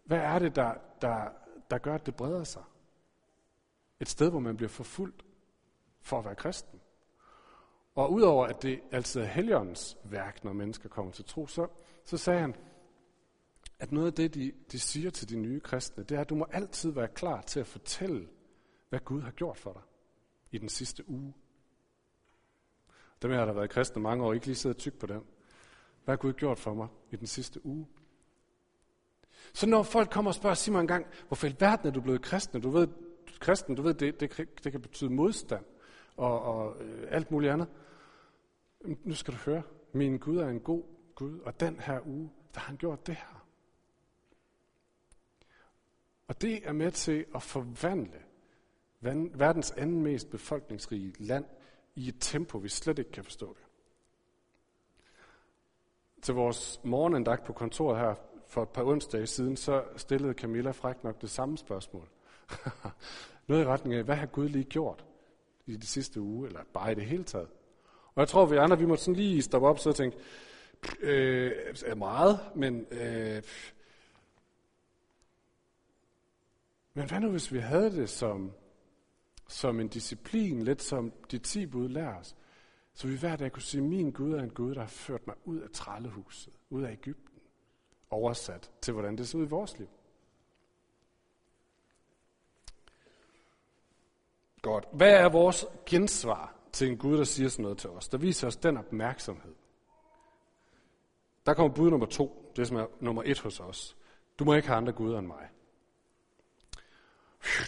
hvad 0.06 0.18
er 0.18 0.40
det 0.40 0.56
der, 0.56 0.74
der, 1.02 1.30
der 1.72 1.78
gør, 1.78 1.96
at 1.96 2.06
det 2.06 2.16
breder 2.16 2.44
sig? 2.44 2.64
Et 4.00 4.10
sted, 4.10 4.30
hvor 4.30 4.40
man 4.40 4.58
bliver 4.58 4.70
forfulgt 4.70 5.26
for 6.02 6.20
at 6.20 6.26
være 6.26 6.36
kristen. 6.36 6.80
Og 7.96 8.12
udover 8.12 8.48
at 8.48 8.62
det 8.62 8.82
altid 8.92 9.22
er 9.22 9.26
heligåndens 9.26 9.98
værk, 10.04 10.44
når 10.44 10.54
mennesker 10.54 10.90
kommer 10.90 11.12
til 11.12 11.26
tro, 11.26 11.48
så, 11.48 11.68
så 12.06 12.18
sagde 12.18 12.40
han, 12.40 12.56
at 13.80 13.92
noget 13.92 14.08
af 14.08 14.14
det, 14.14 14.34
de, 14.34 14.52
de 14.72 14.80
siger 14.80 15.10
til 15.10 15.30
de 15.30 15.36
nye 15.36 15.60
kristne, 15.60 16.04
det 16.04 16.18
er, 16.18 16.22
at 16.22 16.30
du 16.30 16.36
må 16.36 16.48
altid 16.52 16.92
være 16.92 17.08
klar 17.08 17.42
til 17.42 17.60
at 17.60 17.68
fortælle, 17.68 18.28
hvad 18.90 19.00
Gud 19.00 19.22
har 19.22 19.32
gjort 19.32 19.58
for 19.58 19.74
dig 19.74 19.82
i 20.52 20.58
den 20.58 20.70
sidste 20.70 21.10
uge. 21.10 21.34
Dem 23.22 23.32
der 23.32 23.46
har 23.46 23.54
været 23.54 23.70
kristne 23.70 24.02
mange 24.02 24.26
år, 24.26 24.34
ikke 24.34 24.46
lige 24.46 24.56
siddet 24.56 24.78
tyk 24.78 25.00
på 25.00 25.06
den. 25.06 25.22
Hvad 26.06 26.12
har 26.16 26.18
Gud 26.18 26.34
gjort 26.34 26.60
for 26.60 26.74
mig 26.74 26.88
i 27.12 27.16
den 27.16 27.28
sidste 27.28 27.66
uge? 27.66 27.88
Så 29.54 29.68
når 29.68 29.84
folk 29.84 30.10
kommer 30.10 30.32
og 30.32 30.36
spørger, 30.36 30.54
sig 30.54 30.74
mig 30.74 30.82
en 30.82 30.88
gang, 30.88 31.06
hvorfor 31.28 31.48
i 31.48 31.56
verden 31.60 31.88
er 31.88 31.92
du 31.92 32.02
blevet 32.02 32.22
kristen? 32.22 32.62
Du 32.62 32.70
ved, 32.70 32.88
kristen, 33.40 33.76
du 33.76 33.82
ved, 33.82 33.94
det, 33.94 34.20
det, 34.20 34.50
det 34.64 34.72
kan 34.72 34.82
betyde 34.82 35.10
modstand 35.10 35.66
og, 36.18 36.42
og 36.42 36.84
øh, 36.84 37.08
alt 37.12 37.32
muligt 37.32 37.54
andet. 37.54 37.68
Nu 39.04 39.14
skal 39.14 39.34
du 39.34 39.40
høre, 39.40 39.62
min 39.94 40.18
Gud 40.18 40.38
er 40.38 40.48
en 40.48 40.60
god 40.60 40.84
Gud, 41.16 41.40
og 41.40 41.60
den 41.60 41.80
her 41.80 42.08
uge, 42.08 42.32
der 42.54 42.60
har 42.60 42.68
han 42.68 42.78
gjort 42.78 43.08
det 43.08 43.16
her. 43.16 43.46
Og 46.28 46.42
det 46.42 46.68
er 46.68 46.74
med 46.74 46.92
til 46.92 47.26
at 47.36 47.44
forvandle 47.44 48.22
verdens 49.34 49.72
anden 49.72 50.02
mest 50.02 50.30
befolkningsrige 50.30 51.14
land 51.20 51.46
i 51.96 52.08
et 52.08 52.16
tempo, 52.20 52.58
vi 52.58 52.70
slet 52.70 53.00
ikke 53.00 53.12
kan 53.12 53.24
forstå 53.24 53.54
det. 53.54 53.65
Til 56.26 56.34
vores 56.34 56.80
morgenandagt 56.84 57.44
på 57.44 57.54
kontoret 57.54 58.00
her 58.00 58.16
for 58.48 58.64
et 58.64 58.70
par 58.70 58.84
onsdage 58.84 59.28
siden, 59.28 59.58
så 59.58 59.84
stillede 59.98 60.34
Camilla 60.34 60.72
frækt 60.72 61.04
nok 61.04 61.22
det 61.22 61.30
samme 61.30 61.58
spørgsmål. 61.58 62.08
Noget 63.48 63.64
i 63.64 63.66
retning 63.66 63.96
af, 63.96 64.04
hvad 64.04 64.16
har 64.16 64.26
Gud 64.26 64.50
lige 64.50 64.64
gjort 64.64 65.06
i 65.66 65.76
de 65.76 65.88
sidste 65.88 66.22
uge, 66.22 66.48
eller 66.48 66.60
bare 66.74 66.92
i 66.92 66.96
det 66.96 67.06
hele 67.06 67.24
taget? 67.24 67.48
Og 68.16 68.20
jeg 68.20 68.28
tror, 68.28 68.46
vi 68.46 68.58
andre, 68.58 68.80
vi 68.80 68.86
må 68.86 68.96
sådan 68.96 69.16
lige 69.16 69.42
stoppe 69.42 69.68
op 69.68 69.80
og 69.86 69.96
tænke, 69.96 70.18
øh, 71.00 71.52
er 71.86 71.96
meget, 71.96 72.40
men, 72.56 72.86
øh, 72.92 73.44
men 76.94 77.08
hvad 77.08 77.20
nu, 77.20 77.30
hvis 77.30 77.54
vi 77.54 77.60
havde 77.60 77.92
det 77.92 78.10
som, 78.10 78.52
som 79.48 79.80
en 79.80 79.88
disciplin, 79.88 80.64
lidt 80.64 80.82
som 80.82 81.14
de 81.32 81.38
ti 81.38 81.66
bud 81.66 81.90
lærer 81.90 82.20
os, 82.20 82.36
så 82.96 83.08
vi 83.08 83.18
hver 83.18 83.36
dag 83.36 83.52
kunne 83.52 83.62
sige, 83.62 83.82
min 83.82 84.12
Gud 84.12 84.34
er 84.34 84.44
en 84.44 84.50
Gud, 84.50 84.76
der 84.76 84.82
har 84.82 84.88
ført 84.88 85.28
mig 85.28 85.36
ud 85.46 85.60
af 85.60 85.70
trællehuset, 85.74 86.54
ud 86.70 86.84
af 86.84 86.92
Ægypten, 86.92 87.40
oversat 88.10 88.72
til, 88.82 88.94
hvordan 88.94 89.18
det 89.18 89.28
ser 89.28 89.38
ud 89.38 89.46
i 89.46 89.50
vores 89.50 89.78
liv. 89.78 89.88
Godt. 94.62 94.88
Hvad 94.94 95.12
er 95.12 95.30
vores 95.30 95.66
gensvar 95.86 96.56
til 96.72 96.88
en 96.88 96.98
Gud, 96.98 97.18
der 97.18 97.24
siger 97.24 97.50
sådan 97.50 97.64
noget 97.64 97.78
til 97.78 97.90
os? 97.90 98.08
Der 98.08 98.18
viser 98.18 98.48
os 98.48 98.56
den 98.56 98.78
opmærksomhed. 98.78 99.54
Der 101.46 101.54
kommer 101.54 101.76
bud 101.76 101.90
nummer 101.90 102.08
to, 102.08 102.52
det 102.56 102.68
som 102.68 102.78
er 102.78 102.86
nummer 103.00 103.24
et 103.26 103.40
hos 103.40 103.60
os. 103.60 103.98
Du 104.40 104.46
må 104.46 104.54
ikke 104.54 104.68
have 104.68 104.78
andre 104.78 104.94
guder 104.94 105.20
end 105.20 105.28
mig. 105.28 105.50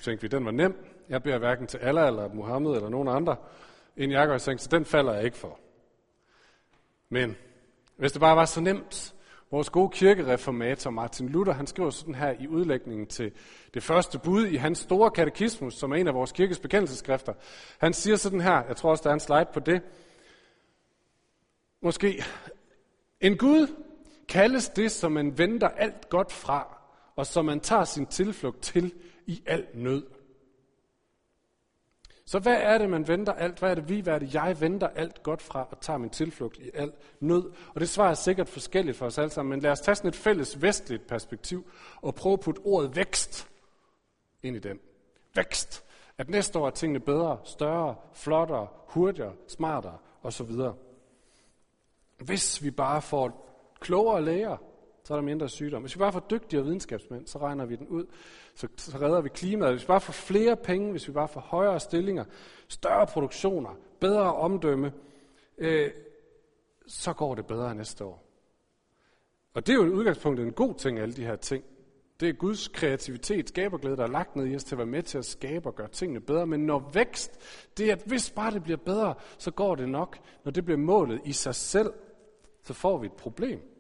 Tænkte 0.03 0.21
vi, 0.21 0.27
den 0.27 0.45
var 0.45 0.51
nem. 0.51 0.85
Jeg 1.09 1.23
beder 1.23 1.37
hverken 1.37 1.67
til 1.67 1.77
Allah 1.77 2.07
eller 2.07 2.33
Muhammed 2.33 2.71
eller 2.71 2.89
nogen 2.89 3.07
andre, 3.07 3.35
en 3.97 4.11
jakkeseng, 4.11 4.59
så 4.59 4.67
den 4.71 4.85
falder 4.85 5.13
jeg 5.13 5.25
ikke 5.25 5.37
for. 5.37 5.59
Men 7.09 7.37
hvis 7.97 8.11
det 8.11 8.21
bare 8.21 8.35
var 8.35 8.45
så 8.45 8.61
nemt, 8.61 9.15
Vores 9.51 9.69
gode 9.69 9.89
kirkereformator 9.89 10.91
Martin 10.91 11.29
Luther, 11.29 11.53
han 11.53 11.67
skriver 11.67 11.89
sådan 11.89 12.15
her 12.15 12.35
i 12.39 12.47
udlægningen 12.47 13.07
til 13.07 13.31
det 13.73 13.83
første 13.83 14.19
bud 14.19 14.45
i 14.45 14.55
hans 14.55 14.77
store 14.77 15.11
katekismus, 15.11 15.73
som 15.73 15.91
er 15.91 15.95
en 15.95 16.07
af 16.07 16.13
vores 16.13 16.31
kirkes 16.31 16.59
bekendelseskrifter. 16.59 17.33
Han 17.77 17.93
siger 17.93 18.15
sådan 18.15 18.41
her, 18.41 18.63
jeg 18.67 18.75
tror 18.75 18.89
også, 18.91 19.03
der 19.03 19.09
er 19.09 19.13
en 19.13 19.19
slide 19.19 19.47
på 19.53 19.59
det. 19.59 19.81
Måske, 21.81 22.23
en 23.21 23.37
Gud 23.37 23.67
kaldes 24.27 24.69
det, 24.69 24.91
som 24.91 25.11
man 25.11 25.37
venter 25.37 25.69
alt 25.69 26.09
godt 26.09 26.31
fra, 26.31 26.77
og 27.15 27.25
som 27.25 27.45
man 27.45 27.59
tager 27.59 27.83
sin 27.83 28.05
tilflugt 28.05 28.61
til 28.61 28.93
i 29.25 29.43
al 29.45 29.67
nød. 29.73 30.03
Så 32.29 32.39
hvad 32.39 32.57
er 32.61 32.77
det, 32.77 32.89
man 32.89 33.07
venter 33.07 33.33
alt? 33.33 33.59
Hvad 33.59 33.71
er 33.71 33.75
det 33.75 33.89
vi, 33.89 33.99
hvad 33.99 34.13
er 34.13 34.19
det 34.19 34.33
jeg 34.33 34.61
venter 34.61 34.87
alt 34.87 35.23
godt 35.23 35.41
fra 35.41 35.67
og 35.71 35.81
tager 35.81 35.97
min 35.97 36.09
tilflugt 36.09 36.57
i 36.57 36.71
al 36.73 36.91
nød? 37.19 37.51
Og 37.73 37.79
det 37.79 37.89
svarer 37.89 38.13
sikkert 38.13 38.49
forskelligt 38.49 38.97
for 38.97 39.05
os 39.05 39.17
alle 39.17 39.29
sammen, 39.29 39.49
men 39.49 39.59
lad 39.59 39.71
os 39.71 39.79
tage 39.79 39.95
sådan 39.95 40.07
et 40.07 40.15
fælles 40.15 40.61
vestligt 40.61 41.07
perspektiv 41.07 41.71
og 42.01 42.15
prøve 42.15 42.33
at 42.33 42.39
putte 42.39 42.59
ordet 42.59 42.95
vækst 42.95 43.47
ind 44.43 44.55
i 44.55 44.59
den. 44.59 44.79
Vækst. 45.35 45.83
At 46.17 46.29
næste 46.29 46.59
år 46.59 46.65
er 46.67 46.71
tingene 46.71 46.99
bedre, 46.99 47.39
større, 47.43 47.95
flottere, 48.13 48.67
hurtigere, 48.87 49.33
smartere 49.47 49.97
osv. 50.23 50.51
Hvis 52.17 52.63
vi 52.63 52.71
bare 52.71 53.01
får 53.01 53.49
klogere 53.79 54.25
læger, 54.25 54.57
så 55.07 55.13
er 55.13 55.17
der 55.17 55.23
mindre 55.23 55.49
sygdom. 55.49 55.81
Hvis 55.81 55.95
vi 55.95 55.99
bare 55.99 56.11
får 56.11 56.25
dygtigere 56.31 56.63
videnskabsmænd, 56.63 57.27
så 57.27 57.39
regner 57.39 57.65
vi 57.65 57.75
den 57.75 57.87
ud. 57.87 58.05
Så, 58.55 58.67
så 58.77 58.97
redder 58.97 59.21
vi 59.21 59.29
klimaet. 59.29 59.73
Hvis 59.73 59.81
vi 59.83 59.87
bare 59.87 60.01
får 60.01 60.13
flere 60.13 60.55
penge, 60.55 60.91
hvis 60.91 61.07
vi 61.07 61.13
bare 61.13 61.27
får 61.27 61.39
højere 61.39 61.79
stillinger, 61.79 62.25
større 62.67 63.07
produktioner, 63.07 63.69
bedre 63.99 64.33
omdømme, 64.33 64.93
øh, 65.57 65.91
så 66.87 67.13
går 67.13 67.35
det 67.35 67.45
bedre 67.45 67.75
næste 67.75 68.05
år. 68.05 68.23
Og 69.53 69.67
det 69.67 69.73
er 69.73 69.77
jo 69.77 69.83
et 69.83 69.89
udgangspunkt 69.89 70.39
en 70.39 70.51
god 70.51 70.75
ting, 70.75 70.99
alle 70.99 71.15
de 71.15 71.25
her 71.25 71.35
ting. 71.35 71.63
Det 72.19 72.29
er 72.29 72.33
Guds 72.33 72.67
kreativitet, 72.67 73.49
skaberglæde, 73.49 73.97
der 73.97 74.03
er 74.03 74.11
lagt 74.11 74.35
ned 74.35 74.47
i 74.47 74.55
os 74.55 74.63
til 74.63 74.75
at 74.75 74.79
være 74.79 74.87
med 74.87 75.03
til 75.03 75.17
at 75.17 75.25
skabe 75.25 75.69
og 75.69 75.75
gøre 75.75 75.87
tingene 75.87 76.21
bedre. 76.21 76.47
Men 76.47 76.59
når 76.59 76.89
vækst, 76.93 77.39
det 77.77 77.89
er, 77.89 77.95
at 77.95 78.03
hvis 78.05 78.29
bare 78.29 78.51
det 78.51 78.63
bliver 78.63 78.77
bedre, 78.85 79.13
så 79.37 79.51
går 79.51 79.75
det 79.75 79.89
nok. 79.89 80.17
Når 80.43 80.51
det 80.51 80.65
bliver 80.65 80.77
målet 80.77 81.21
i 81.25 81.31
sig 81.31 81.55
selv, 81.55 81.93
så 82.63 82.73
får 82.73 82.97
vi 82.97 83.05
et 83.05 83.13
problem. 83.13 83.76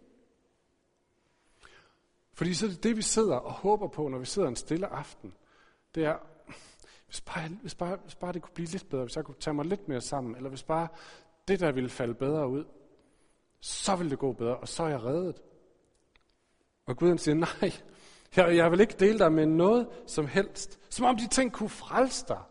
Fordi 2.37 2.53
så 2.53 2.65
er 2.65 2.69
det 2.69 2.83
det, 2.83 2.97
vi 2.97 3.01
sidder 3.01 3.35
og 3.35 3.51
håber 3.51 3.87
på, 3.87 4.07
når 4.07 4.17
vi 4.17 4.25
sidder 4.25 4.47
en 4.47 4.55
stille 4.55 4.87
aften. 4.87 5.33
Det 5.95 6.05
er, 6.05 6.17
hvis 7.05 7.21
bare, 7.21 7.49
hvis, 7.61 7.75
bare, 7.75 7.97
hvis 8.03 8.15
bare 8.15 8.33
det 8.33 8.41
kunne 8.41 8.53
blive 8.53 8.67
lidt 8.67 8.89
bedre, 8.89 9.03
hvis 9.03 9.15
jeg 9.15 9.25
kunne 9.25 9.35
tage 9.39 9.53
mig 9.53 9.65
lidt 9.65 9.87
mere 9.87 10.01
sammen, 10.01 10.35
eller 10.35 10.49
hvis 10.49 10.63
bare 10.63 10.87
det 11.47 11.59
der 11.59 11.71
ville 11.71 11.89
falde 11.89 12.13
bedre 12.13 12.49
ud, 12.49 12.65
så 13.59 13.95
ville 13.95 14.09
det 14.09 14.19
gå 14.19 14.31
bedre, 14.31 14.57
og 14.57 14.67
så 14.67 14.83
er 14.83 14.87
jeg 14.87 15.03
reddet. 15.03 15.41
Og 16.85 16.97
Gud 16.97 17.07
han 17.07 17.17
siger, 17.17 17.35
nej, 17.35 17.71
jeg, 18.35 18.55
jeg 18.55 18.71
vil 18.71 18.79
ikke 18.79 18.95
dele 18.99 19.19
dig 19.19 19.31
med 19.31 19.45
noget 19.45 19.87
som 20.07 20.27
helst. 20.27 20.79
Som 20.89 21.05
om 21.05 21.17
de 21.17 21.27
ting 21.27 21.53
kunne 21.53 21.69
frelse 21.69 22.25
dig. 22.27 22.41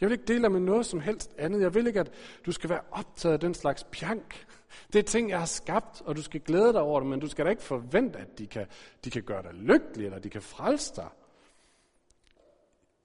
Jeg 0.00 0.08
vil 0.08 0.12
ikke 0.12 0.24
dele 0.24 0.42
dig 0.42 0.52
med 0.52 0.60
noget 0.60 0.86
som 0.86 1.00
helst 1.00 1.34
andet. 1.38 1.60
Jeg 1.60 1.74
vil 1.74 1.86
ikke, 1.86 2.00
at 2.00 2.12
du 2.46 2.52
skal 2.52 2.70
være 2.70 2.82
optaget 2.90 3.32
af 3.32 3.40
den 3.40 3.54
slags 3.54 3.84
pjank. 3.84 4.46
Det 4.92 4.98
er 4.98 5.02
ting, 5.02 5.30
jeg 5.30 5.38
har 5.38 5.46
skabt, 5.46 6.02
og 6.02 6.16
du 6.16 6.22
skal 6.22 6.40
glæde 6.40 6.72
dig 6.72 6.80
over 6.80 7.00
det, 7.00 7.08
men 7.08 7.20
du 7.20 7.28
skal 7.28 7.44
da 7.44 7.50
ikke 7.50 7.62
forvente, 7.62 8.18
at 8.18 8.38
de 8.38 8.46
kan, 8.46 8.66
de 9.04 9.10
kan 9.10 9.22
gøre 9.22 9.42
dig 9.42 9.54
lykkelig, 9.54 10.04
eller 10.04 10.18
de 10.18 10.30
kan 10.30 10.42
frelse 10.42 10.96
dig. 10.96 11.08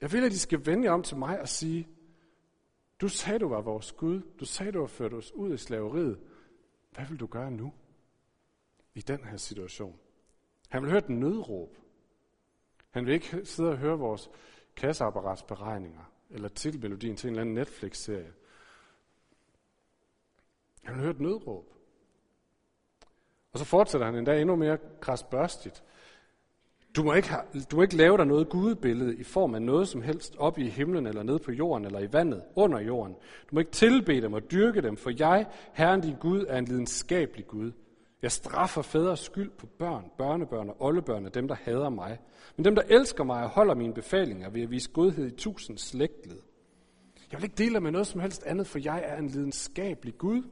Jeg 0.02 0.12
vil, 0.12 0.26
at 0.26 0.32
de 0.32 0.40
skal 0.40 0.66
vende 0.66 0.86
jer 0.86 0.92
om 0.92 1.04
til 1.04 1.18
mig 1.18 1.42
og 1.42 1.50
sige, 1.50 1.88
du 3.02 3.08
sagde, 3.08 3.40
du 3.40 3.48
var 3.48 3.62
vores 3.62 3.92
Gud. 3.92 4.22
Du 4.40 4.46
sagde, 4.46 4.72
du 4.72 4.80
har 4.80 4.88
ført 4.88 5.14
os 5.14 5.32
ud 5.32 5.54
i 5.54 5.58
slaveriet. 5.58 6.20
Hvad 6.92 7.06
vil 7.06 7.20
du 7.20 7.28
gøre 7.28 7.52
nu? 7.52 7.74
I 8.96 9.02
den 9.02 9.24
her 9.24 9.38
situation. 9.38 10.00
Han 10.70 10.82
vil 10.82 10.90
høre 10.90 11.00
et 11.00 11.10
nødråb. 11.10 11.78
Han 12.90 13.06
vil 13.06 13.14
ikke 13.14 13.46
sidde 13.46 13.70
og 13.70 13.78
høre 13.78 13.98
vores 13.98 14.30
kasseapparatsberegninger, 14.76 16.12
eller 16.30 16.48
titelmelodien 16.48 17.16
til 17.16 17.28
en 17.28 17.34
eller 17.34 17.42
anden 17.42 17.56
Netflix-serie. 17.56 18.34
Han 20.84 21.02
vil 21.02 21.10
et 21.10 21.20
nødråb. 21.20 21.66
Og 23.52 23.60
så 23.60 23.66
fortsætter 23.66 24.06
han 24.06 24.16
endda 24.16 24.42
endnu 24.42 24.56
mere 24.56 24.78
krasbørstigt. 25.02 25.84
Du 26.96 27.04
må, 27.04 27.14
ikke 27.14 27.30
have, 27.30 27.44
du 27.72 27.76
må 27.76 27.82
ikke 27.82 27.96
lave 27.96 28.18
dig 28.18 28.26
noget 28.26 28.50
gudebillede 28.50 29.16
i 29.16 29.24
form 29.24 29.56
af 29.56 29.62
noget 29.62 29.88
som 29.88 30.02
helst 30.02 30.36
op 30.38 30.58
i 30.58 30.70
himlen, 30.70 31.08
eller 31.08 31.24
ned 31.24 31.40
på 31.40 31.52
jorden, 31.52 31.86
eller 31.86 32.00
i 32.00 32.14
vandet, 32.14 32.44
under 32.56 32.80
jorden. 32.80 33.14
Du 33.14 33.50
må 33.52 33.60
ikke 33.60 33.72
tilbede 33.72 34.22
dem 34.22 34.34
og 34.34 34.52
dyrke 34.52 34.82
dem, 34.82 34.98
for 34.98 35.12
jeg, 35.20 35.46
Herren 35.74 36.02
din 36.02 36.16
Gud, 36.20 36.46
er 36.48 36.58
en 36.58 36.66
lidenskabelig 36.66 37.48
Gud. 37.48 37.72
Jeg 38.22 38.32
straffer 38.32 38.82
fædres 38.82 39.20
skyld 39.20 39.50
på 39.50 39.66
børn, 39.66 40.12
børnebørn 40.18 40.70
og 40.70 40.76
oldebørn 40.80 41.26
af 41.26 41.32
dem, 41.32 41.48
der 41.48 41.56
hader 41.56 41.90
mig. 41.90 42.20
Men 42.56 42.66
dem, 42.66 42.76
der 42.76 42.82
elsker 42.90 43.24
mig 43.24 43.44
og 43.44 43.50
holder 43.50 43.76
mine 43.76 43.94
befalinger, 43.94 44.50
vil 44.50 44.60
jeg 44.60 44.72
vise 44.72 44.92
godhed 44.92 45.28
i 45.28 45.36
tusind 45.36 45.78
slægtled. 45.78 46.40
Jeg 47.32 47.40
vil 47.40 47.44
ikke 47.44 47.56
dele 47.56 47.80
med 47.80 47.92
noget 47.92 48.08
som 48.08 48.22
helst 48.22 48.44
andet, 48.44 48.68
for 48.68 48.80
jeg 48.80 49.04
er 49.06 49.18
en 49.18 49.28
lidenskabelig 49.28 50.18
Gud. 50.18 50.44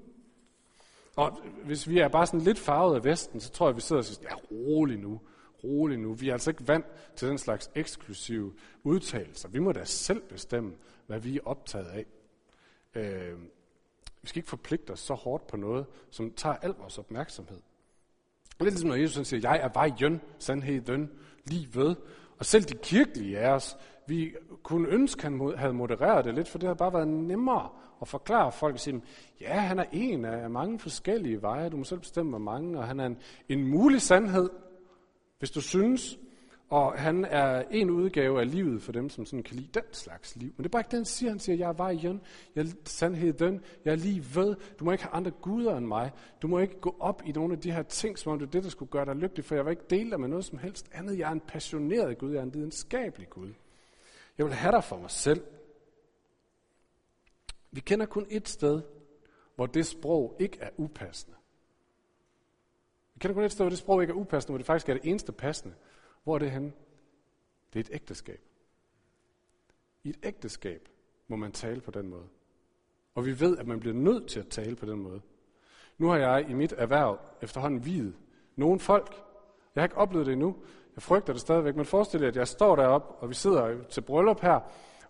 Og 1.16 1.40
hvis 1.66 1.90
vi 1.90 2.00
er 2.00 2.08
bare 2.08 2.26
sådan 2.26 2.42
lidt 2.42 2.60
farvet 2.60 2.96
af 2.96 3.04
Vesten, 3.04 3.40
så 3.40 3.52
tror 3.52 3.68
jeg, 3.68 3.76
vi 3.76 3.82
sidder 3.82 4.02
og 4.02 4.06
siger, 4.06 4.30
ja, 4.30 4.36
rolig 4.52 4.98
nu, 4.98 5.22
rolig 5.64 6.00
nu. 6.00 6.14
Vi 6.14 6.30
er 6.30 6.34
altså 6.34 6.50
ikke 6.50 6.68
vant 6.68 6.86
til 7.16 7.28
den 7.28 7.38
slags 7.38 7.72
eksklusive 7.76 8.54
udtalelser. 8.84 9.50
Vi 9.50 9.60
må 9.60 9.72
da 9.72 9.84
selv 9.84 10.22
bestemme, 10.22 10.74
hvad 11.08 11.20
vi 11.20 11.38
er 11.38 11.42
optaget 11.46 11.88
af. 11.88 12.06
Øh, 12.96 13.40
vi 14.28 14.30
skal 14.30 14.40
ikke 14.40 14.50
forpligte 14.50 14.92
os 14.92 15.00
så 15.00 15.14
hårdt 15.14 15.48
på 15.48 15.58
noget, 15.58 15.86
som 16.12 16.32
tager 16.32 16.56
al 16.56 16.74
vores 16.80 16.98
opmærksomhed. 16.98 17.58
Lidt 18.60 18.74
ligesom, 18.74 18.90
når 18.90 18.96
Jesus 18.96 19.28
siger, 19.28 19.50
jeg 19.52 19.60
er 19.64 19.70
vejen, 19.74 20.22
sandheden, 20.40 21.10
livet. 21.46 21.98
Og 22.38 22.46
selv 22.46 22.64
de 22.64 22.76
kirkelige 22.84 23.40
af 23.40 23.50
os, 23.50 23.78
vi 24.08 24.36
kunne 24.64 24.88
ønske, 24.88 25.24
han 25.24 25.54
havde 25.58 25.74
modereret 25.74 26.26
det 26.26 26.36
lidt, 26.36 26.48
for 26.48 26.58
det 26.58 26.68
havde 26.68 26.78
bare 26.78 26.94
været 26.94 27.08
nemmere 27.08 27.70
at 28.02 28.08
forklare 28.08 28.52
folk 28.52 28.74
og 28.74 28.80
sige, 28.80 29.02
ja, 29.42 29.60
han 29.60 29.80
er 29.80 29.86
en 29.92 30.26
af 30.26 30.50
mange 30.50 30.80
forskellige 30.80 31.42
veje, 31.42 31.70
du 31.70 31.78
må 31.78 31.84
selv 31.84 32.00
bestemme, 32.00 32.30
hvor 32.30 32.40
mange, 32.40 32.80
og 32.80 32.88
han 32.88 33.00
er 33.00 33.06
en, 33.06 33.18
en 33.50 33.68
mulig 33.68 34.02
sandhed, 34.02 34.50
hvis 35.40 35.52
du 35.52 35.62
synes, 35.62 36.18
og 36.70 37.00
han 37.00 37.26
er 37.26 37.64
en 37.72 37.90
udgave 37.90 38.40
af 38.40 38.52
livet 38.52 38.82
for 38.82 38.92
dem, 38.92 39.10
som 39.10 39.26
sådan 39.26 39.44
kan 39.44 39.56
lide 39.56 39.70
den 39.74 39.84
slags 39.92 40.36
liv. 40.36 40.54
Men 40.58 40.64
det 40.64 40.66
er 40.66 40.70
bare 40.70 40.80
ikke 40.80 40.92
den, 40.92 40.98
han 40.98 41.06
siger. 41.06 41.30
Han 41.30 41.40
siger, 41.40 41.56
jeg 41.56 41.70
er 41.70 41.74
vejen, 41.74 42.22
jeg 42.56 42.66
er 42.66 42.72
sandheden, 42.84 43.64
jeg 43.86 43.92
er 43.92 43.96
lige 43.96 44.26
ved. 44.36 44.56
Du 44.80 44.86
må 44.86 44.92
ikke 44.92 45.04
have 45.04 45.14
andre 45.14 45.32
guder 45.32 45.78
end 45.78 45.86
mig. 45.86 46.12
Du 46.42 46.48
må 46.48 46.60
ikke 46.60 46.80
gå 46.80 46.96
op 47.00 47.22
i 47.26 47.32
nogle 47.32 47.54
af 47.54 47.60
de 47.60 47.72
her 47.72 47.84
ting, 47.84 48.20
som 48.20 48.32
om 48.32 48.40
det 48.40 48.48
er 48.48 48.52
det, 48.52 48.64
der 48.64 48.70
skulle 48.70 48.92
gøre 48.92 49.06
dig 49.06 49.16
lykkelig, 49.16 49.46
for 49.46 49.56
jeg 49.56 49.66
vil 49.66 49.72
ikke 49.72 49.86
dele 49.90 50.12
dig 50.12 50.20
med 50.20 50.28
noget 50.28 50.46
som 50.46 50.58
helst 50.58 50.90
andet. 50.92 51.20
Jeg 51.20 51.28
er 51.28 51.32
en 51.32 51.40
passioneret 51.40 52.18
Gud, 52.18 52.32
jeg 52.32 52.40
er 52.40 52.44
en 52.44 52.54
videnskabelig 52.54 53.30
Gud. 53.30 53.54
Jeg 54.38 54.46
vil 54.46 54.54
have 54.54 54.72
dig 54.72 54.84
for 54.84 54.98
mig 54.98 55.12
selv. 55.12 55.44
Vi 57.72 57.80
kender 57.80 58.06
kun 58.06 58.26
et 58.30 58.50
sted, 58.50 58.82
hvor 59.56 59.66
det 59.66 59.86
sprog 59.86 60.36
ikke 60.40 60.58
er 60.62 60.70
upassende. 60.78 61.38
Vi 63.14 63.20
kender 63.20 63.34
kun 63.34 63.44
et 63.44 63.52
sted, 63.52 63.66
hvor 63.66 63.70
det 63.70 63.80
sprog 63.80 64.02
ikke 64.02 64.12
er 64.12 64.18
upassende, 64.18 64.52
hvor 64.52 64.58
det 64.58 64.66
faktisk 64.66 64.90
er 64.90 64.94
det 64.94 65.06
eneste 65.06 65.32
passende. 65.32 65.76
Hvor 66.28 66.36
er 66.36 66.40
det 66.40 66.52
henne? 66.52 66.72
Det 67.74 67.80
er 67.80 67.84
et 67.84 67.90
ægteskab. 67.94 68.42
I 70.04 70.10
et 70.10 70.18
ægteskab 70.24 70.90
må 71.28 71.36
man 71.36 71.52
tale 71.52 71.82
på 71.82 71.92
den 71.92 72.08
måde. 72.08 72.28
Og 73.16 73.26
vi 73.26 73.40
ved, 73.40 73.58
at 73.58 73.68
man 73.68 73.80
bliver 73.80 73.94
nødt 73.94 74.28
til 74.28 74.40
at 74.40 74.48
tale 74.48 74.76
på 74.76 74.86
den 74.86 75.00
måde. 75.00 75.22
Nu 75.98 76.08
har 76.08 76.18
jeg 76.18 76.50
i 76.50 76.54
mit 76.54 76.74
erhverv 76.78 77.20
efterhånden 77.42 77.86
videt 77.86 78.16
nogle 78.56 78.80
folk. 78.80 79.14
Jeg 79.76 79.82
har 79.82 79.86
ikke 79.86 79.98
oplevet 79.98 80.26
det 80.26 80.34
endnu. 80.34 80.56
Jeg 80.96 81.04
frygter 81.04 81.34
det 81.34 81.42
stadigvæk. 81.42 81.76
Men 81.76 81.86
forestil 81.86 82.22
jer, 82.22 82.28
at 82.28 82.36
jeg 82.36 82.48
står 82.48 82.76
deroppe, 82.76 83.14
og 83.14 83.30
vi 83.30 83.34
sidder 83.34 83.84
til 83.84 84.02
bryllup 84.02 84.42
her, 84.42 84.60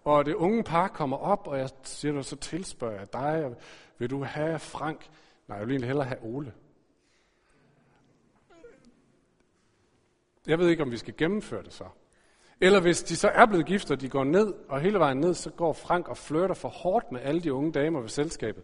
og 0.04 0.26
det 0.26 0.36
unge 0.36 0.64
par 0.64 0.88
kommer 0.88 1.18
op, 1.18 1.48
og 1.48 1.58
jeg 1.58 1.70
siger, 1.84 2.22
så 2.22 2.36
tilspørger 2.36 3.00
jeg 3.00 3.14
dig, 3.14 3.56
vil 3.98 4.10
du 4.10 4.24
have 4.24 4.60
Frank? 4.60 5.10
Nej, 5.48 5.58
jeg 5.58 5.68
vil 5.68 5.74
egentlig 5.74 5.88
hellere 5.88 6.08
have 6.08 6.24
Ole. 6.24 6.54
Jeg 10.48 10.60
ved 10.60 10.70
ikke, 10.70 10.84
om 10.84 10.92
vi 10.92 10.98
skal 10.98 11.14
gennemføre 11.18 11.64
det 11.64 11.74
så. 11.74 11.84
Eller 12.62 12.80
hvis 12.80 13.04
de 13.04 13.16
så 13.16 13.28
er 13.28 13.46
blevet 13.46 13.66
gift, 13.66 13.92
og 13.92 14.02
de 14.02 14.10
går 14.10 14.24
ned, 14.24 14.54
og 14.70 14.82
hele 14.82 15.00
vejen 15.00 15.18
ned, 15.18 15.34
så 15.34 15.50
går 15.50 15.74
Frank 15.74 16.08
og 16.08 16.18
flirter 16.18 16.56
for 16.56 16.70
hårdt 16.70 17.12
med 17.12 17.22
alle 17.24 17.42
de 17.42 17.54
unge 17.54 17.72
damer 17.72 18.02
ved 18.02 18.10
selskabet. 18.10 18.64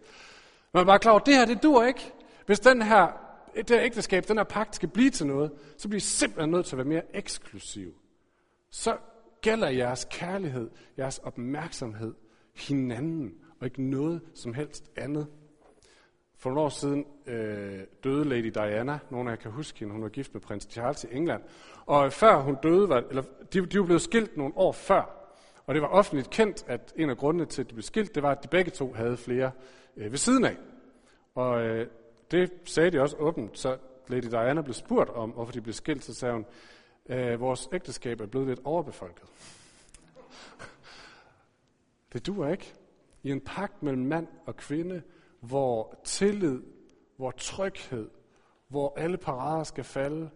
Man 0.74 0.80
er 0.80 0.84
bare 0.84 0.98
klar 0.98 1.12
over, 1.12 1.20
det 1.20 1.34
her, 1.34 1.44
det 1.44 1.62
dur 1.62 1.84
ikke. 1.84 2.12
Hvis 2.46 2.60
den 2.60 2.82
her, 2.82 3.08
det 3.56 3.70
her 3.70 3.82
ægteskab, 3.82 4.28
den 4.28 4.36
her 4.36 4.44
pagt 4.44 4.76
skal 4.76 4.88
blive 4.88 5.10
til 5.10 5.26
noget, 5.26 5.52
så 5.78 5.88
bliver 5.88 5.98
I 5.98 6.00
simpelthen 6.00 6.50
nødt 6.50 6.66
til 6.66 6.74
at 6.74 6.78
være 6.78 6.88
mere 6.88 7.16
eksklusiv. 7.16 7.94
Så 8.70 8.96
gælder 9.40 9.68
jeres 9.68 10.06
kærlighed, 10.10 10.70
jeres 10.98 11.18
opmærksomhed 11.18 12.14
hinanden, 12.54 13.34
og 13.60 13.66
ikke 13.66 13.82
noget 13.82 14.20
som 14.34 14.54
helst 14.54 14.90
andet. 14.96 15.26
For 16.44 16.50
nogle 16.50 16.64
år 16.64 16.68
siden 16.68 17.06
øh, 17.26 17.80
døde 18.04 18.24
Lady 18.24 18.52
Diana. 18.54 18.98
Nogle 19.10 19.30
af 19.30 19.36
jer 19.36 19.42
kan 19.42 19.50
huske 19.50 19.78
hende. 19.78 19.92
Hun 19.92 20.02
var 20.02 20.08
gift 20.08 20.34
med 20.34 20.40
prins 20.40 20.68
Charles 20.70 21.04
i 21.04 21.06
England. 21.12 21.42
Og 21.86 22.04
øh, 22.04 22.10
før 22.10 22.40
hun 22.40 22.56
døde, 22.62 22.88
var, 22.88 23.04
eller 23.08 23.22
de, 23.52 23.66
de 23.66 23.78
var 23.78 23.84
blevet 23.84 24.02
skilt 24.02 24.36
nogle 24.36 24.52
år 24.56 24.72
før. 24.72 25.30
Og 25.66 25.74
det 25.74 25.82
var 25.82 25.88
offentligt 25.88 26.30
kendt, 26.30 26.64
at 26.68 26.92
en 26.96 27.10
af 27.10 27.16
grundene 27.16 27.46
til, 27.46 27.62
at 27.62 27.68
de 27.68 27.74
blev 27.74 27.82
skilt, 27.82 28.14
det 28.14 28.22
var, 28.22 28.30
at 28.30 28.42
de 28.42 28.48
begge 28.48 28.70
to 28.70 28.92
havde 28.92 29.16
flere 29.16 29.50
øh, 29.96 30.10
ved 30.10 30.18
siden 30.18 30.44
af. 30.44 30.56
Og 31.34 31.62
øh, 31.62 31.86
det 32.30 32.52
sagde 32.64 32.90
de 32.90 33.00
også 33.00 33.16
åbent, 33.16 33.58
så 33.58 33.76
Lady 34.08 34.30
Diana 34.30 34.62
blev 34.62 34.74
spurgt 34.74 35.10
om, 35.10 35.30
hvorfor 35.30 35.52
de 35.52 35.60
blev 35.60 35.72
skilt, 35.72 36.04
så 36.04 36.14
sagde 36.14 36.34
hun, 36.34 36.46
øh, 37.08 37.40
vores 37.40 37.68
ægteskab 37.72 38.20
er 38.20 38.26
blevet 38.26 38.48
lidt 38.48 38.60
overbefolket. 38.64 39.28
det 42.12 42.26
duer 42.26 42.48
ikke. 42.48 42.74
I 43.22 43.30
en 43.30 43.40
pagt 43.40 43.82
mellem 43.82 44.02
mand 44.02 44.26
og 44.46 44.56
kvinde, 44.56 45.02
hvor 45.44 45.98
tillid, 46.04 46.62
hvor 47.16 47.30
tryghed, 47.30 48.10
hvor 48.68 48.94
alle 48.96 49.18
parader 49.18 49.64
skal 49.64 49.84
falde, 49.84 50.30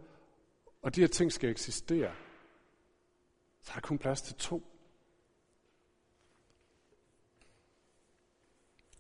og 0.83 0.94
de 0.94 1.01
her 1.01 1.09
ting 1.09 1.33
skal 1.33 1.51
eksistere, 1.51 2.14
så 3.62 3.71
er 3.71 3.75
der 3.75 3.81
kun 3.81 3.99
plads 3.99 4.23
til 4.23 4.35
to. 4.35 4.62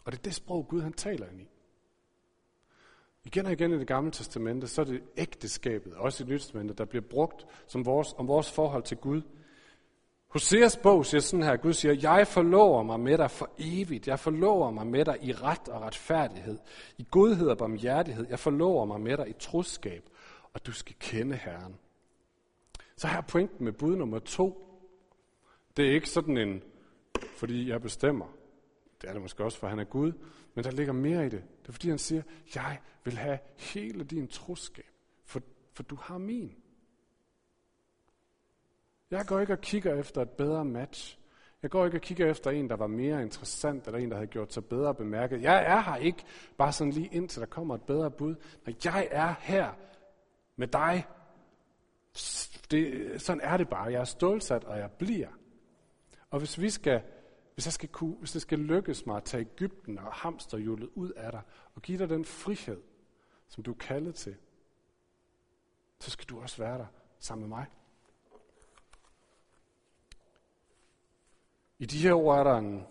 Og 0.04 0.12
det 0.12 0.18
er 0.18 0.22
det 0.22 0.34
sprog, 0.34 0.68
Gud 0.68 0.80
han 0.80 0.92
taler 0.92 1.28
ind 1.28 1.40
i. 1.40 1.48
Igen 3.24 3.46
og 3.46 3.52
igen 3.52 3.72
i 3.72 3.78
det 3.78 3.86
gamle 3.86 4.10
testamente, 4.10 4.68
så 4.68 4.80
er 4.80 4.84
det 4.84 5.02
ægteskabet, 5.16 5.94
også 5.94 6.22
i 6.22 6.24
det 6.24 6.30
nye 6.30 6.38
testamente, 6.38 6.74
der 6.74 6.84
bliver 6.84 7.02
brugt 7.10 7.46
som 7.66 7.86
vores, 7.86 8.14
om 8.18 8.28
vores 8.28 8.52
forhold 8.52 8.82
til 8.82 8.96
Gud. 8.96 9.22
Hoseas 10.28 10.76
bog 10.76 11.06
siger 11.06 11.20
sådan 11.20 11.42
her, 11.42 11.56
Gud 11.56 11.72
siger, 11.72 11.94
jeg 11.94 12.26
forlover 12.26 12.82
mig 12.82 13.00
med 13.00 13.18
dig 13.18 13.30
for 13.30 13.50
evigt. 13.58 14.08
Jeg 14.08 14.18
forlover 14.18 14.70
mig 14.70 14.86
med 14.86 15.04
dig 15.04 15.18
i 15.22 15.32
ret 15.32 15.68
og 15.68 15.80
retfærdighed, 15.80 16.58
i 16.98 17.06
godhed 17.10 17.48
og 17.48 17.58
barmhjertighed. 17.58 18.26
Jeg 18.30 18.38
forlover 18.38 18.84
mig 18.84 19.00
med 19.00 19.16
dig 19.16 19.28
i 19.28 19.32
troskab, 19.32 20.10
og 20.52 20.66
du 20.66 20.72
skal 20.72 20.96
kende 21.00 21.36
Herren. 21.36 21.76
Så 22.96 23.06
her 23.06 23.16
er 23.16 23.22
pointen 23.22 23.64
med 23.64 23.72
bud 23.72 23.96
nummer 23.96 24.18
to. 24.18 24.64
Det 25.76 25.88
er 25.88 25.92
ikke 25.92 26.08
sådan 26.08 26.38
en, 26.38 26.62
fordi 27.36 27.68
jeg 27.68 27.82
bestemmer. 27.82 28.26
Det 29.00 29.08
er 29.08 29.12
det 29.12 29.22
måske 29.22 29.44
også, 29.44 29.58
for 29.58 29.68
han 29.68 29.78
er 29.78 29.84
Gud. 29.84 30.12
Men 30.54 30.64
der 30.64 30.70
ligger 30.70 30.92
mere 30.92 31.26
i 31.26 31.28
det. 31.28 31.42
Det 31.62 31.68
er 31.68 31.72
fordi, 31.72 31.88
han 31.88 31.98
siger, 31.98 32.22
jeg 32.54 32.78
vil 33.04 33.16
have 33.16 33.38
hele 33.56 34.04
din 34.04 34.28
troskab, 34.28 34.90
for, 35.24 35.40
for 35.72 35.82
du 35.82 35.96
har 36.00 36.18
min. 36.18 36.56
Jeg 39.10 39.26
går 39.26 39.40
ikke 39.40 39.52
og 39.52 39.60
kigger 39.60 39.94
efter 39.94 40.22
et 40.22 40.30
bedre 40.30 40.64
match. 40.64 41.18
Jeg 41.62 41.70
går 41.70 41.84
ikke 41.84 41.96
og 41.96 42.00
kigger 42.02 42.30
efter 42.30 42.50
en, 42.50 42.68
der 42.68 42.76
var 42.76 42.86
mere 42.86 43.22
interessant, 43.22 43.86
eller 43.86 43.98
en, 43.98 44.10
der 44.10 44.16
havde 44.16 44.26
gjort 44.26 44.52
sig 44.52 44.64
bedre 44.64 44.94
bemærket. 44.94 45.42
Jeg 45.42 45.64
er 45.66 45.80
her 45.80 45.96
ikke 45.96 46.24
bare 46.58 46.72
sådan 46.72 46.92
lige 46.92 47.08
indtil 47.12 47.40
der 47.40 47.46
kommer 47.46 47.74
et 47.74 47.82
bedre 47.82 48.10
bud. 48.10 48.34
Når 48.66 48.72
jeg 48.84 49.08
er 49.10 49.34
her 49.40 49.72
med 50.56 50.68
dig. 50.68 51.06
Det, 52.70 53.22
sådan 53.22 53.40
er 53.40 53.56
det 53.56 53.68
bare. 53.68 53.92
Jeg 53.92 54.00
er 54.00 54.04
stålsat, 54.04 54.64
og 54.64 54.78
jeg 54.78 54.90
bliver. 54.90 55.28
Og 56.30 56.38
hvis 56.38 56.60
vi 56.60 56.70
skal, 56.70 57.02
hvis, 57.54 57.66
jeg 57.66 57.72
skal 57.72 57.88
kunne, 57.88 58.14
hvis 58.14 58.32
det 58.32 58.42
skal 58.42 58.58
lykkes 58.58 59.06
mig 59.06 59.16
at 59.16 59.24
tage 59.24 59.40
Ægypten 59.40 59.98
og 59.98 60.12
hamsterhjulet 60.12 60.88
ud 60.94 61.10
af 61.10 61.32
dig, 61.32 61.40
og 61.74 61.82
give 61.82 61.98
dig 61.98 62.08
den 62.08 62.24
frihed, 62.24 62.80
som 63.48 63.62
du 63.62 63.70
er 63.70 63.76
kaldet 63.76 64.14
til, 64.14 64.36
så 66.00 66.10
skal 66.10 66.26
du 66.26 66.40
også 66.40 66.62
være 66.62 66.78
der 66.78 66.86
sammen 67.18 67.48
med 67.48 67.56
mig. 67.56 67.66
I 71.78 71.86
de 71.86 71.98
her 71.98 72.14
ord 72.14 72.38
er 72.38 72.44
der 72.44 72.56
en 72.56 72.86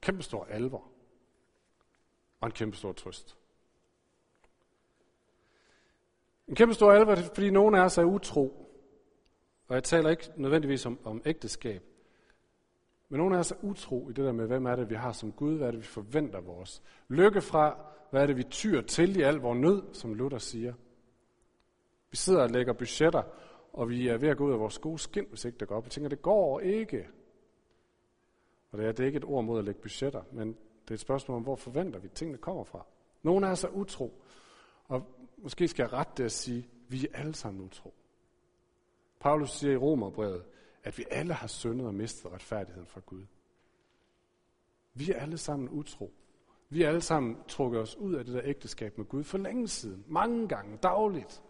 kæmpestor 0.00 0.44
alvor 0.44 0.84
og 2.40 2.46
en 2.46 2.52
kæmpestor 2.52 2.92
trøst. 2.92 3.38
En 6.48 6.54
kæmpestor 6.54 6.92
alvor, 6.92 7.14
fordi 7.14 7.50
nogen 7.50 7.74
af 7.74 7.80
os 7.80 7.98
er 7.98 8.04
utro. 8.04 8.70
Og 9.68 9.74
jeg 9.74 9.84
taler 9.84 10.10
ikke 10.10 10.30
nødvendigvis 10.36 10.86
om, 10.86 10.98
om 11.04 11.22
ægteskab. 11.24 11.82
Men 13.08 13.18
nogen 13.18 13.34
af 13.34 13.38
os 13.38 13.50
er 13.50 13.56
utro 13.62 14.10
i 14.10 14.12
det 14.12 14.24
der 14.24 14.32
med, 14.32 14.46
hvem 14.46 14.66
er 14.66 14.76
det, 14.76 14.90
vi 14.90 14.94
har 14.94 15.12
som 15.12 15.32
Gud, 15.32 15.56
hvad 15.56 15.66
er 15.66 15.70
det, 15.70 15.80
vi 15.80 15.86
forventer 15.86 16.40
vores 16.40 16.82
lykke 17.08 17.40
fra, 17.40 17.78
hvad 18.10 18.22
er 18.22 18.26
det, 18.26 18.36
vi 18.36 18.42
tyr 18.42 18.80
til 18.80 19.16
i 19.16 19.22
al 19.22 19.34
vores 19.34 19.58
nød, 19.58 19.94
som 19.94 20.14
Luther 20.14 20.38
siger. 20.38 20.74
Vi 22.10 22.16
sidder 22.16 22.42
og 22.42 22.50
lægger 22.50 22.72
budgetter, 22.72 23.22
og 23.72 23.88
vi 23.88 24.08
er 24.08 24.18
ved 24.18 24.28
at 24.28 24.36
gå 24.36 24.46
ud 24.46 24.52
af 24.52 24.58
vores 24.58 24.78
gode 24.78 24.98
skin, 24.98 25.26
hvis 25.28 25.44
ikke 25.44 25.58
det 25.58 25.68
går 25.68 25.76
op. 25.76 25.84
Vi 25.84 25.90
tænker, 25.90 26.08
det 26.08 26.22
går 26.22 26.60
ikke. 26.60 27.08
Og 28.74 28.80
det 28.80 28.86
er, 28.86 28.92
det 28.92 29.02
er 29.02 29.06
ikke 29.06 29.16
et 29.16 29.24
ord 29.24 29.44
mod 29.44 29.58
at 29.58 29.64
lægge 29.64 29.80
budgetter, 29.80 30.22
men 30.32 30.48
det 30.48 30.90
er 30.90 30.94
et 30.94 31.00
spørgsmål 31.00 31.36
om, 31.36 31.42
hvor 31.42 31.56
forventer 31.56 31.98
vi, 31.98 32.06
at 32.06 32.12
tingene 32.12 32.38
kommer 32.38 32.64
fra. 32.64 32.86
Nogle 33.22 33.46
af 33.46 33.50
os 33.50 33.64
er 33.64 33.68
utro, 33.68 34.22
og 34.84 35.06
måske 35.36 35.68
skal 35.68 35.82
jeg 35.82 35.92
rette 35.92 36.12
det 36.16 36.24
at 36.24 36.32
sige, 36.32 36.68
vi 36.88 37.06
er 37.06 37.18
alle 37.18 37.34
sammen 37.34 37.64
utro. 37.64 37.94
Paulus 39.20 39.50
siger 39.50 39.72
i 39.72 39.76
Romerbrevet, 39.76 40.44
at 40.84 40.98
vi 40.98 41.04
alle 41.10 41.34
har 41.34 41.46
syndet 41.46 41.86
og 41.86 41.94
mistet 41.94 42.32
retfærdigheden 42.32 42.86
fra 42.86 43.00
Gud. 43.06 43.24
Vi 44.94 45.10
er 45.10 45.20
alle 45.20 45.38
sammen 45.38 45.68
utro. 45.68 46.12
Vi 46.68 46.82
er 46.82 46.88
alle 46.88 47.00
sammen 47.00 47.36
trukket 47.48 47.80
os 47.80 47.96
ud 47.96 48.14
af 48.14 48.24
det 48.24 48.34
der 48.34 48.42
ægteskab 48.44 48.98
med 48.98 49.06
Gud 49.06 49.24
for 49.24 49.38
længe 49.38 49.68
siden. 49.68 50.04
Mange 50.08 50.48
gange, 50.48 50.76
dagligt. 50.76 51.42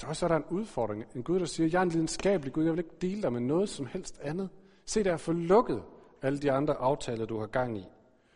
Der 0.00 0.06
også 0.06 0.26
er 0.26 0.28
der 0.28 0.36
en 0.36 0.44
udfordring. 0.50 1.04
En 1.14 1.22
Gud, 1.22 1.40
der 1.40 1.46
siger, 1.46 1.68
jeg 1.72 1.78
er 1.78 1.82
en 1.82 1.88
lidenskabelig 1.88 2.52
Gud, 2.52 2.64
jeg 2.64 2.72
vil 2.72 2.78
ikke 2.78 2.96
dele 3.00 3.22
dig 3.22 3.32
med 3.32 3.40
noget 3.40 3.68
som 3.68 3.86
helst 3.86 4.20
andet. 4.20 4.48
Se 4.84 5.04
der 5.04 5.16
få 5.16 5.32
lukket 5.32 5.82
alle 6.22 6.38
de 6.38 6.52
andre 6.52 6.74
aftaler, 6.74 7.26
du 7.26 7.38
har 7.38 7.46
gang 7.46 7.78
i. 7.78 7.84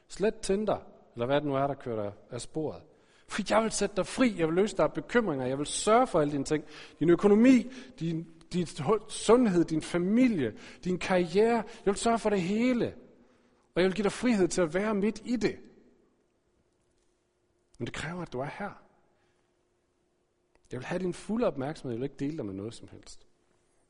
Slet 0.08 0.34
Tinder, 0.40 0.78
eller 1.14 1.26
hvad 1.26 1.36
det 1.36 1.44
nu 1.44 1.54
er, 1.54 1.66
der 1.66 1.74
kører 1.74 2.02
dig 2.02 2.12
af 2.30 2.40
sporet. 2.40 2.82
For 3.28 3.42
jeg 3.50 3.62
vil 3.62 3.70
sætte 3.70 3.96
dig 3.96 4.06
fri, 4.06 4.38
jeg 4.38 4.46
vil 4.46 4.54
løse 4.54 4.76
dig 4.76 4.92
bekymringer, 4.92 5.46
jeg 5.46 5.58
vil 5.58 5.66
sørge 5.66 6.06
for 6.06 6.20
alle 6.20 6.32
dine 6.32 6.44
ting. 6.44 6.64
Din 7.00 7.10
økonomi, 7.10 7.70
din, 8.00 8.26
din 8.52 8.66
sundhed, 9.08 9.64
din 9.64 9.82
familie, 9.82 10.54
din 10.84 10.98
karriere. 10.98 11.56
Jeg 11.56 11.86
vil 11.86 11.96
sørge 11.96 12.18
for 12.18 12.30
det 12.30 12.40
hele. 12.40 12.94
Og 13.74 13.82
jeg 13.82 13.84
vil 13.84 13.94
give 13.94 14.02
dig 14.02 14.12
frihed 14.12 14.48
til 14.48 14.62
at 14.62 14.74
være 14.74 14.94
midt 14.94 15.22
i 15.24 15.36
det. 15.36 15.56
Men 17.78 17.86
det 17.86 17.94
kræver, 17.94 18.22
at 18.22 18.32
du 18.32 18.40
er 18.40 18.48
her. 18.58 18.82
Jeg 20.72 20.78
vil 20.78 20.86
have 20.86 20.98
din 20.98 21.14
fulde 21.14 21.46
opmærksomhed, 21.46 21.92
jeg 21.92 22.00
vil 22.00 22.10
ikke 22.10 22.24
dele 22.24 22.36
dig 22.36 22.46
med 22.46 22.54
noget 22.54 22.74
som 22.74 22.88
helst. 22.88 23.26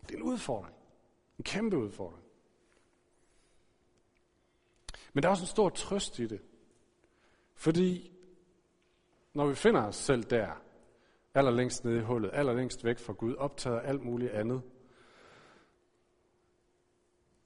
Det 0.03 0.11
er 0.11 0.17
en 0.17 0.23
udfordring. 0.23 0.77
En 1.39 1.45
kæmpe 1.45 1.79
udfordring. 1.79 2.25
Men 5.13 5.23
der 5.23 5.29
er 5.29 5.31
også 5.31 5.43
en 5.43 5.49
stor 5.49 5.69
trøst 5.69 6.19
i 6.19 6.27
det. 6.27 6.41
Fordi 7.55 8.13
når 9.35 9.47
vi 9.47 9.55
finder 9.55 9.83
os 9.83 9.97
selv 9.97 10.25
der, 10.25 10.63
allerlængst 11.35 11.85
nede 11.85 11.99
i 11.99 12.03
hullet, 12.03 12.31
allerlængst 12.33 12.85
væk 12.85 12.99
fra 12.99 13.13
Gud, 13.13 13.35
optaget 13.35 13.79
af 13.79 13.89
alt 13.89 14.03
muligt 14.03 14.31
andet, 14.31 14.63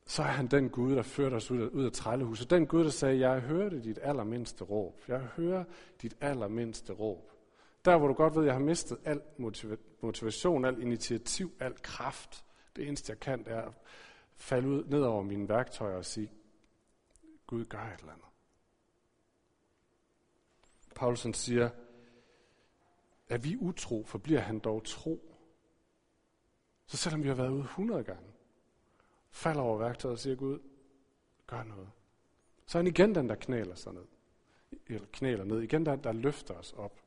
så 0.07 0.23
er 0.23 0.27
han 0.27 0.47
den 0.47 0.71
Gud, 0.71 0.97
der 0.97 1.03
førte 1.03 1.35
os 1.35 1.51
ud 1.51 1.61
af, 1.61 1.67
ud 1.67 1.85
af 1.85 1.93
trællehuset. 1.93 2.51
Den 2.51 2.67
Gud, 2.67 2.85
der 2.85 2.91
sagde, 2.91 3.19
jeg 3.19 3.41
hørte 3.41 3.83
dit 3.83 3.99
allermindste 4.03 4.65
råb. 4.65 5.01
Jeg 5.09 5.21
hører 5.21 5.65
dit 6.03 6.17
allermindste 6.21 6.93
råb. 6.93 7.34
Der, 7.85 7.99
hvor 7.99 8.09
du 8.09 8.15
godt 8.15 8.35
ved, 8.35 8.43
at 8.43 8.47
jeg 8.47 8.55
har 8.55 8.61
mistet 8.61 8.99
al 9.05 9.23
motivation, 10.01 10.65
al 10.65 10.83
initiativ, 10.83 11.53
al 11.61 11.83
kraft. 11.83 12.45
Det 12.77 12.89
eneste, 12.89 13.11
jeg 13.11 13.21
kan, 13.21 13.45
er 13.47 13.63
at 13.63 13.75
falde 14.37 14.69
ud 14.69 14.85
ned 14.85 15.03
over 15.03 15.23
mine 15.23 15.49
værktøjer 15.49 15.97
og 15.97 16.05
sige, 16.05 16.31
Gud 17.47 17.65
gør 17.65 17.79
et 17.79 18.01
eller 18.01 18.13
andet. 18.13 18.27
Paulsen 20.95 21.35
siger, 21.35 21.71
at 23.29 23.45
vi 23.45 23.57
utro, 23.57 24.05
forbliver 24.05 24.41
han 24.41 24.59
dog 24.59 24.85
tro. 24.85 25.35
Så 26.87 26.97
selvom 26.97 27.23
vi 27.23 27.29
har 27.29 27.35
været 27.35 27.51
ude 27.51 27.63
100 27.63 28.05
gange, 28.05 28.33
falder 29.31 29.63
over 29.63 29.79
værktøjet 29.79 30.13
og 30.13 30.19
siger, 30.19 30.37
Gud, 30.37 30.59
gør 31.47 31.63
noget. 31.63 31.91
Så 32.67 32.79
er 32.79 32.83
han 32.83 32.87
igen 32.87 33.15
den, 33.15 33.29
der 33.29 33.35
knæler 33.35 33.75
sig 33.75 33.93
ned. 33.93 34.05
Eller 34.87 35.07
knæler 35.13 35.45
ned. 35.45 35.61
Igen 35.61 35.87
der, 35.87 35.97
der 35.97 36.13
løfter 36.13 36.55
os 36.55 36.73
op. 36.73 37.04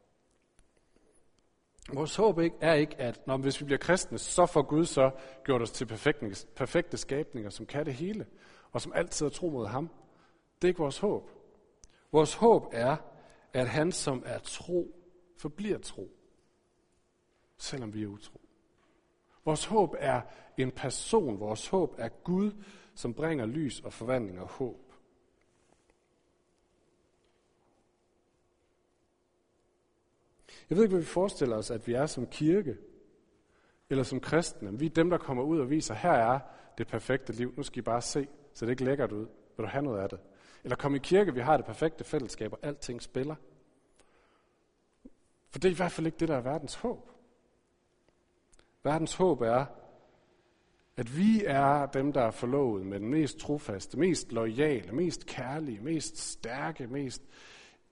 Vores 1.93 2.15
håb 2.15 2.39
ikke, 2.39 2.55
er 2.61 2.73
ikke, 2.73 2.95
at 2.99 3.27
når, 3.27 3.37
hvis 3.37 3.61
vi 3.61 3.65
bliver 3.65 3.79
kristne, 3.79 4.17
så 4.17 4.45
får 4.45 4.61
Gud 4.61 4.85
så 4.85 5.11
gjort 5.43 5.61
os 5.61 5.71
til 5.71 5.85
perfekte, 5.85 6.47
perfekte 6.55 6.97
skabninger, 6.97 7.49
som 7.49 7.65
kan 7.65 7.85
det 7.85 7.93
hele, 7.93 8.25
og 8.71 8.81
som 8.81 8.93
altid 8.95 9.25
er 9.25 9.29
tro 9.29 9.49
mod 9.49 9.67
ham. 9.67 9.89
Det 10.55 10.67
er 10.67 10.69
ikke 10.69 10.79
vores 10.79 10.99
håb. 10.99 11.31
Vores 12.11 12.33
håb 12.33 12.67
er, 12.71 12.97
at 13.53 13.69
han, 13.69 13.91
som 13.91 14.23
er 14.25 14.39
tro, 14.39 14.95
forbliver 15.37 15.77
tro, 15.79 16.09
selvom 17.57 17.93
vi 17.93 18.03
er 18.03 18.07
utro. 18.07 18.41
Vores 19.45 19.65
håb 19.65 19.95
er 19.99 20.21
en 20.57 20.71
person. 20.71 21.39
Vores 21.39 21.67
håb 21.67 21.95
er 21.97 22.09
Gud, 22.09 22.51
som 22.95 23.13
bringer 23.13 23.45
lys 23.45 23.79
og 23.79 23.93
forvandling 23.93 24.39
og 24.41 24.47
håb. 24.47 24.86
Jeg 30.69 30.77
ved 30.77 30.83
ikke, 30.83 30.93
hvad 30.93 31.01
vi 31.01 31.07
forestiller 31.07 31.55
os, 31.55 31.71
at 31.71 31.87
vi 31.87 31.93
er 31.93 32.05
som 32.05 32.27
kirke, 32.27 32.77
eller 33.89 34.03
som 34.03 34.19
kristne. 34.19 34.79
Vi 34.79 34.85
er 34.85 34.89
dem, 34.89 35.09
der 35.09 35.17
kommer 35.17 35.43
ud 35.43 35.59
og 35.59 35.69
viser, 35.69 35.93
her 35.93 36.11
er 36.11 36.39
det 36.77 36.87
perfekte 36.87 37.33
liv. 37.33 37.53
Nu 37.57 37.63
skal 37.63 37.79
I 37.79 37.81
bare 37.81 38.01
se, 38.01 38.27
så 38.53 38.65
det 38.65 38.71
ikke 38.71 38.83
lækkert 38.83 39.11
ud. 39.11 39.27
Vil 39.57 39.63
du 39.63 39.69
have 39.69 39.83
noget 39.83 39.99
af 39.99 40.09
det? 40.09 40.19
Eller 40.63 40.75
kom 40.75 40.95
i 40.95 40.99
kirke, 40.99 41.33
vi 41.33 41.39
har 41.39 41.57
det 41.57 41.65
perfekte 41.65 42.03
fællesskab, 42.03 42.53
og 42.53 42.59
alting 42.61 43.01
spiller. 43.01 43.35
For 45.49 45.59
det 45.59 45.65
er 45.65 45.71
i 45.71 45.75
hvert 45.75 45.91
fald 45.91 46.07
ikke 46.07 46.17
det, 46.17 46.27
der 46.27 46.35
er 46.35 46.41
verdens 46.41 46.75
håb. 46.75 47.09
Verdens 48.83 49.15
håb 49.15 49.41
er, 49.41 49.65
at 50.97 51.17
vi 51.17 51.43
er 51.45 51.85
dem, 51.85 52.13
der 52.13 52.21
er 52.21 52.31
forlovet 52.31 52.85
med 52.85 52.99
den 52.99 53.09
mest 53.09 53.37
trofaste, 53.37 53.99
mest 53.99 54.31
lojale, 54.31 54.91
mest 54.91 55.25
kærlige, 55.25 55.79
mest 55.79 56.17
stærke, 56.17 56.87
mest 56.87 57.21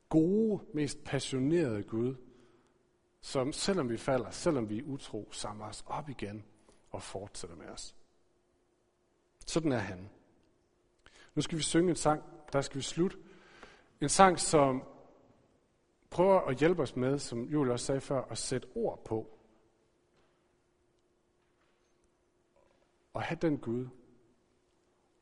gode, 0.09 0.63
mest 0.73 1.03
passionerede 1.03 1.83
Gud, 1.83 2.15
som 3.25 3.53
selvom 3.53 3.89
vi 3.89 3.97
falder, 3.97 4.29
selvom 4.29 4.69
vi 4.69 4.79
er 4.79 4.83
utro, 4.83 5.31
samler 5.31 5.65
os 5.65 5.83
op 5.87 6.09
igen 6.09 6.45
og 6.91 7.01
fortsætter 7.01 7.55
med 7.55 7.67
os. 7.67 7.95
Sådan 9.45 9.71
er 9.71 9.77
han. 9.77 10.09
Nu 11.35 11.41
skal 11.41 11.57
vi 11.57 11.63
synge 11.63 11.89
en 11.89 11.95
sang, 11.95 12.23
der 12.53 12.61
skal 12.61 12.77
vi 12.77 12.83
slutte. 12.83 13.17
En 14.01 14.09
sang, 14.09 14.39
som 14.39 14.83
prøver 16.09 16.41
at 16.41 16.57
hjælpe 16.57 16.81
os 16.81 16.95
med, 16.95 17.19
som 17.19 17.43
Julie 17.43 17.73
også 17.73 17.85
sagde 17.85 18.01
før, 18.01 18.21
at 18.21 18.37
sætte 18.37 18.67
ord 18.75 19.05
på, 19.05 19.37
og 23.13 23.21
have 23.21 23.37
den 23.41 23.57
Gud, 23.57 23.87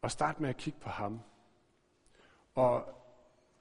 og 0.01 0.11
starte 0.11 0.41
med 0.41 0.49
at 0.49 0.57
kigge 0.57 0.79
på 0.79 0.89
ham, 0.89 1.19
og 2.55 2.85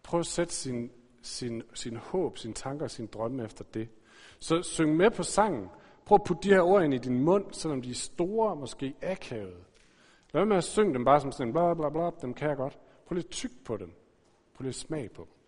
prøve 0.02 0.20
at 0.20 0.26
sætte 0.26 0.54
sin, 0.54 0.92
sin, 1.22 1.62
sin 1.74 1.96
håb, 1.96 2.38
sine 2.38 2.54
tanker 2.54 2.84
og 2.84 2.90
sine 2.90 3.08
drømme 3.08 3.44
efter 3.44 3.64
det. 3.64 3.88
Så 4.42 4.62
syng 4.62 4.96
med 4.96 5.10
på 5.10 5.22
sangen. 5.22 5.68
Prøv 6.06 6.16
at 6.16 6.24
putte 6.26 6.48
de 6.48 6.54
her 6.54 6.60
ord 6.60 6.84
ind 6.84 6.94
i 6.94 6.98
din 6.98 7.24
mund, 7.24 7.44
selvom 7.52 7.82
de 7.82 7.90
er 7.90 7.94
store, 7.94 8.56
måske 8.56 8.94
akavede. 9.02 9.64
Lad 10.34 10.44
med 10.44 10.56
at 10.56 10.64
synge 10.64 10.94
dem 10.94 11.04
bare 11.04 11.20
som 11.20 11.32
sådan 11.32 11.52
bla 11.52 11.74
bla 11.74 11.88
bla, 11.88 12.10
dem 12.22 12.34
kan 12.34 12.48
jeg 12.48 12.56
godt. 12.56 12.78
Prøv 13.06 13.14
lidt 13.14 13.30
tyk 13.30 13.50
på 13.64 13.76
dem. 13.76 13.92
Prøv 14.54 14.64
lidt 14.64 14.76
smag 14.76 15.10
på 15.10 15.22
dem. 15.22 15.41